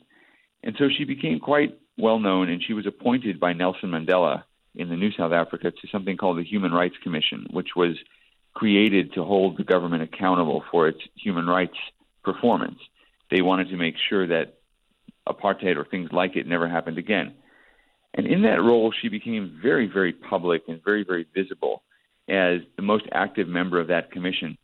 [0.62, 4.44] And so she became quite well known, and she was appointed by Nelson Mandela
[4.74, 7.96] in the New South Africa to something called the Human Rights Commission, which was
[8.58, 11.76] created to hold the government accountable for its human rights
[12.24, 12.80] performance.
[13.30, 14.58] They wanted to make sure that
[15.28, 17.34] apartheid or things like it never happened again.
[18.14, 21.84] And in that role, she became very, very public and very, very visible
[22.28, 24.58] as the most active member of that commission.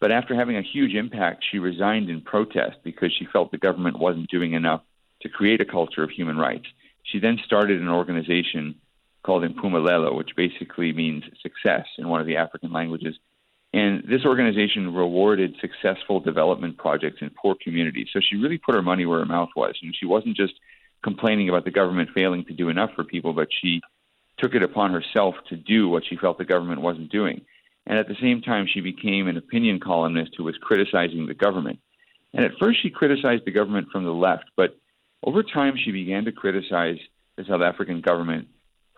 [0.00, 4.00] But after having a huge impact, she resigned in protest because she felt the government
[4.00, 4.82] wasn't doing enough
[5.22, 6.66] to create a culture of human rights.
[7.04, 8.74] She then started an organization
[9.22, 13.14] called Impumelelo, which basically means success in one of the African languages.
[13.72, 18.08] And this organization rewarded successful development projects in poor communities.
[18.12, 19.74] So she really put her money where her mouth was.
[19.82, 20.54] And she wasn't just
[21.02, 23.80] complaining about the government failing to do enough for people, but she
[24.38, 27.42] took it upon herself to do what she felt the government wasn't doing.
[27.86, 31.80] And at the same time, she became an opinion columnist who was criticizing the government.
[32.32, 34.76] And at first, she criticized the government from the left, but
[35.24, 36.98] over time, she began to criticize
[37.36, 38.48] the South African government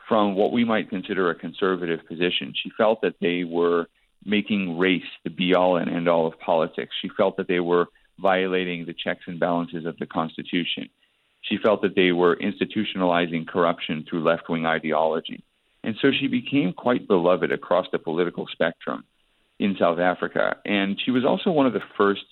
[0.08, 2.52] from what we might consider a conservative position.
[2.54, 3.86] She felt that they were
[4.24, 6.92] making race the be all and end all of politics.
[7.00, 7.86] She felt that they were
[8.18, 10.88] violating the checks and balances of the Constitution.
[11.42, 15.42] She felt that they were institutionalizing corruption through left wing ideology.
[15.82, 19.04] And so she became quite beloved across the political spectrum
[19.58, 20.56] in South Africa.
[20.66, 22.24] And she was also one of the first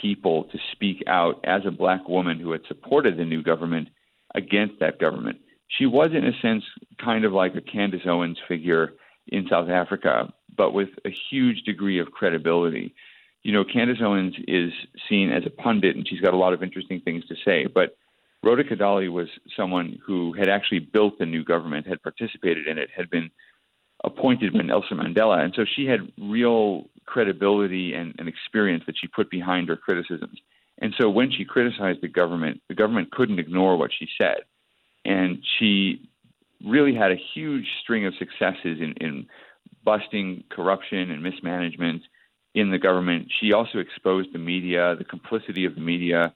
[0.00, 3.88] people to speak out as a black woman who had supported the new government
[4.34, 5.38] against that government.
[5.78, 6.64] She was, in a sense,
[7.02, 8.92] kind of like a Candace Owens figure
[9.28, 12.94] in South Africa, but with a huge degree of credibility.
[13.42, 14.72] You know, Candace Owens is
[15.08, 17.96] seen as a pundit and she's got a lot of interesting things to say, but
[18.42, 22.90] Rhoda Kadalie was someone who had actually built the new government, had participated in it,
[22.94, 23.30] had been
[24.04, 25.42] appointed by Nelson Mandela.
[25.42, 30.38] And so she had real credibility and, and experience that she put behind her criticisms.
[30.78, 34.38] And so when she criticized the government, the government couldn't ignore what she said.
[35.04, 36.08] And she
[36.64, 39.26] really had a huge string of successes in, in
[39.84, 42.02] busting corruption and mismanagement
[42.54, 43.30] in the government.
[43.40, 46.32] She also exposed the media, the complicity of the media,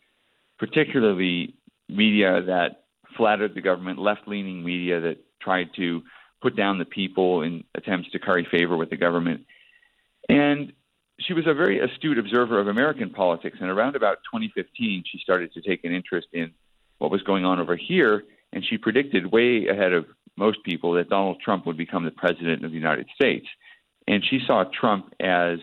[0.59, 1.55] particularly
[1.89, 2.85] media that
[3.17, 6.03] flattered the government, left leaning media that tried to
[6.43, 9.47] put down the people in attempts to curry favor with the government.
[10.29, 10.73] And
[11.21, 13.59] she was a very astute observer of American politics.
[13.61, 16.53] And around about 2015, she started to take an interest in
[16.99, 18.25] what was going on over here.
[18.53, 20.07] And she predicted way ahead of
[20.39, 23.47] most people that Donald Trump would become the president of the United States.
[24.07, 25.59] And she saw Trump as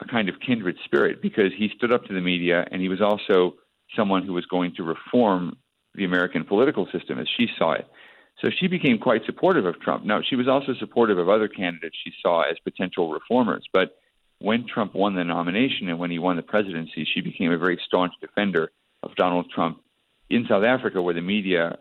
[0.00, 3.00] a kind of kindred spirit because he stood up to the media and he was
[3.00, 3.54] also
[3.96, 5.56] someone who was going to reform
[5.94, 7.86] the American political system as she saw it.
[8.40, 10.04] So she became quite supportive of Trump.
[10.04, 13.64] Now, she was also supportive of other candidates she saw as potential reformers.
[13.72, 13.96] But
[14.38, 17.80] when Trump won the nomination and when he won the presidency, she became a very
[17.86, 18.70] staunch defender
[19.02, 19.80] of Donald Trump
[20.30, 21.78] in South Africa, where the media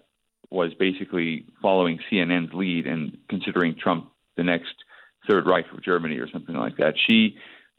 [0.49, 4.73] was basically following CNN's lead and considering Trump the next
[5.27, 6.93] Third Reich of Germany or something like that.
[7.07, 7.35] She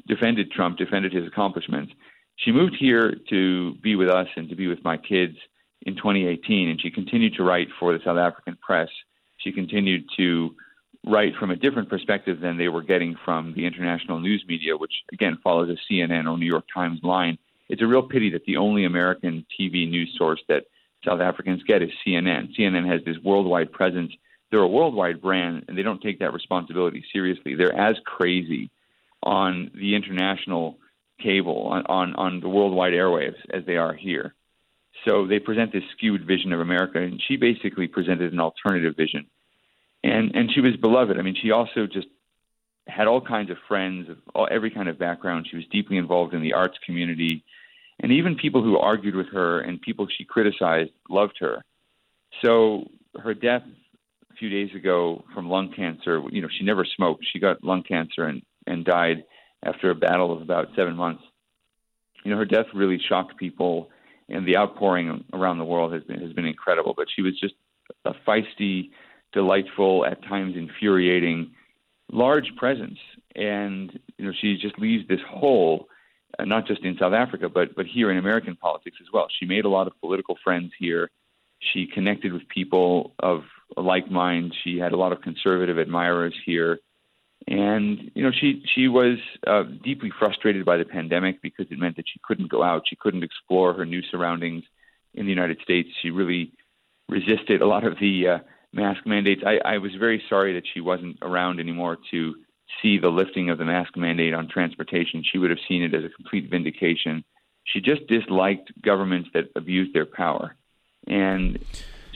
[0.07, 1.93] defended Trump, defended his accomplishments.
[2.37, 5.37] She moved here to be with us and to be with my kids
[5.83, 8.89] in 2018, and she continued to write for the South African press.
[9.39, 10.55] She continued to
[11.07, 14.93] write from a different perspective than they were getting from the international news media, which
[15.13, 17.39] again follows a CNN or New York Times line.
[17.69, 20.65] It's a real pity that the only American TV news source that
[21.05, 22.57] South Africans get is CNN.
[22.59, 24.13] CNN has this worldwide presence.
[24.51, 27.55] They're a worldwide brand, and they don't take that responsibility seriously.
[27.55, 28.71] They're as crazy
[29.23, 30.79] on the international
[31.21, 34.35] cable, on, on, on the worldwide airwaves, as they are here.
[35.05, 39.27] So they present this skewed vision of America, and she basically presented an alternative vision.
[40.03, 41.19] And and she was beloved.
[41.19, 42.07] I mean, she also just
[42.87, 45.47] had all kinds of friends of all, every kind of background.
[45.51, 47.45] She was deeply involved in the arts community,
[48.01, 51.65] and even people who argued with her and people she criticized loved her.
[52.45, 52.89] So
[53.21, 53.63] her death
[54.31, 56.23] a few days ago from lung cancer.
[56.31, 57.27] You know, she never smoked.
[57.33, 59.25] She got lung cancer and and died
[59.63, 61.23] after a battle of about seven months.
[62.25, 63.91] You know, her death really shocked people
[64.29, 66.95] and the outpouring around the world has been has been incredible.
[66.97, 67.55] But she was just
[68.05, 68.91] a feisty,
[69.33, 71.53] delightful, at times infuriating,
[72.13, 72.99] large presence,
[73.35, 75.89] and you know she just leaves this hole,
[76.41, 79.29] not just in South Africa, but but here in American politics as well.
[79.39, 81.11] She made a lot of political friends here.
[81.61, 83.43] She connected with people of
[83.77, 84.55] like mind.
[84.65, 86.79] She had a lot of conservative admirers here.
[87.47, 91.97] And you know, she she was uh, deeply frustrated by the pandemic because it meant
[91.97, 94.65] that she couldn't go out, she couldn't explore her new surroundings
[95.15, 95.89] in the United States.
[96.03, 96.53] She really
[97.09, 98.39] resisted a lot of the uh,
[98.73, 99.43] mask mandates.
[99.47, 102.35] I, I was very sorry that she wasn't around anymore to
[102.83, 105.23] see the lifting of the mask mandate on transportation.
[105.25, 107.25] She would have seen it as a complete vindication.
[107.65, 110.57] She just disliked governments that abused their power,
[111.07, 111.59] and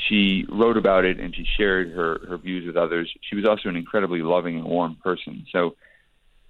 [0.09, 3.13] she wrote about it and she shared her, her views with others.
[3.23, 5.47] She was also an incredibly loving and warm person.
[5.53, 5.77] So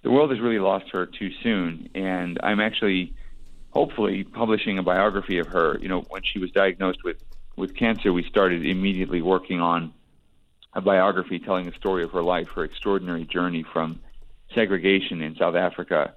[0.01, 1.89] the world has really lost her too soon.
[1.95, 3.13] And I'm actually,
[3.71, 5.77] hopefully, publishing a biography of her.
[5.79, 7.17] You know, when she was diagnosed with,
[7.55, 9.93] with cancer, we started immediately working on
[10.75, 13.99] a biography telling the story of her life, her extraordinary journey from
[14.53, 16.13] segregation in South Africa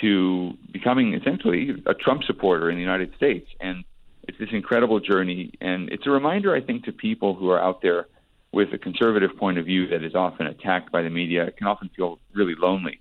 [0.00, 3.48] to becoming essentially a Trump supporter in the United States.
[3.60, 3.84] And
[4.26, 7.82] it's this incredible journey, and it's a reminder, I think, to people who are out
[7.82, 8.06] there
[8.52, 11.44] with a conservative point of view that is often attacked by the media.
[11.44, 13.00] It can often feel really lonely.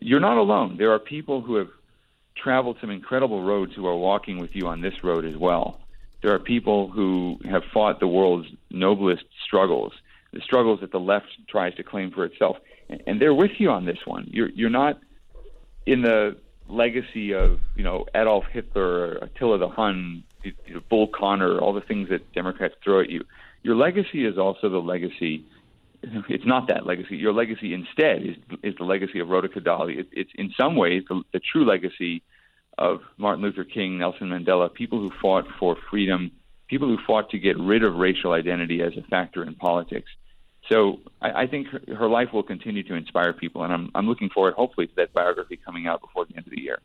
[0.00, 0.76] you're not alone.
[0.76, 1.68] There are people who have
[2.36, 5.80] traveled some incredible roads who are walking with you on this road as well.
[6.22, 9.92] There are people who have fought the world's noblest struggles,
[10.32, 12.56] the struggles that the left tries to claim for itself,
[13.06, 14.28] and they're with you on this one.
[14.30, 14.98] You're you're not
[15.86, 16.36] in the
[16.68, 20.22] legacy of you know Adolf Hitler, Attila the Hun,
[20.88, 23.24] Bull Connor, all the things that Democrats throw at you.
[23.62, 25.44] Your legacy is also the legacy.
[26.02, 27.16] It's not that legacy.
[27.16, 29.98] Your legacy instead is is the legacy of Rhoda Kadalie.
[30.00, 32.22] It, it's in some ways the, the true legacy
[32.76, 36.30] of Martin Luther King, Nelson Mandela, people who fought for freedom,
[36.68, 40.10] people who fought to get rid of racial identity as a factor in politics.
[40.68, 44.06] So I, I think her, her life will continue to inspire people, and I'm, I'm
[44.06, 46.78] looking forward, hopefully, to that biography coming out before the end of the year.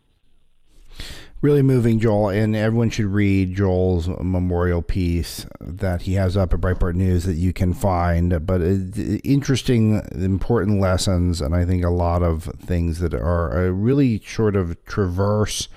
[1.41, 6.61] Really moving, Joel, and everyone should read Joel's memorial piece that he has up at
[6.61, 8.45] Breitbart News that you can find.
[8.45, 14.55] But interesting, important lessons, and I think a lot of things that are really sort
[14.55, 15.67] of traverse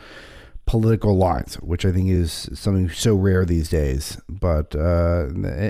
[0.66, 4.20] political lines, which I think is something so rare these days.
[4.28, 5.28] But uh,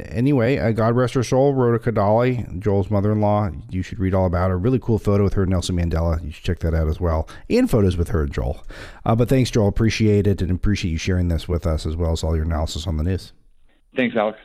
[0.08, 3.50] anyway, uh, God rest her soul, Rhoda Kadalie, Joel's mother in law.
[3.70, 4.58] You should read all about her.
[4.58, 6.24] Really cool photo with her and Nelson Mandela.
[6.24, 7.28] You should check that out as well.
[7.50, 8.64] And photos with her and Joel.
[9.04, 9.68] Uh, but thanks, Joel.
[9.68, 12.86] Appreciate it and appreciate you sharing this with us as well as all your analysis
[12.86, 13.32] on the news.
[13.94, 14.38] Thanks, Alex.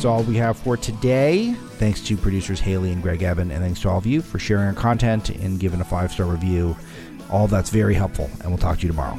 [0.00, 1.52] That's all we have for today.
[1.76, 4.64] Thanks to producers Haley and Greg Evan, and thanks to all of you for sharing
[4.64, 6.74] our content and giving a five star review.
[7.30, 9.18] All that's very helpful, and we'll talk to you tomorrow.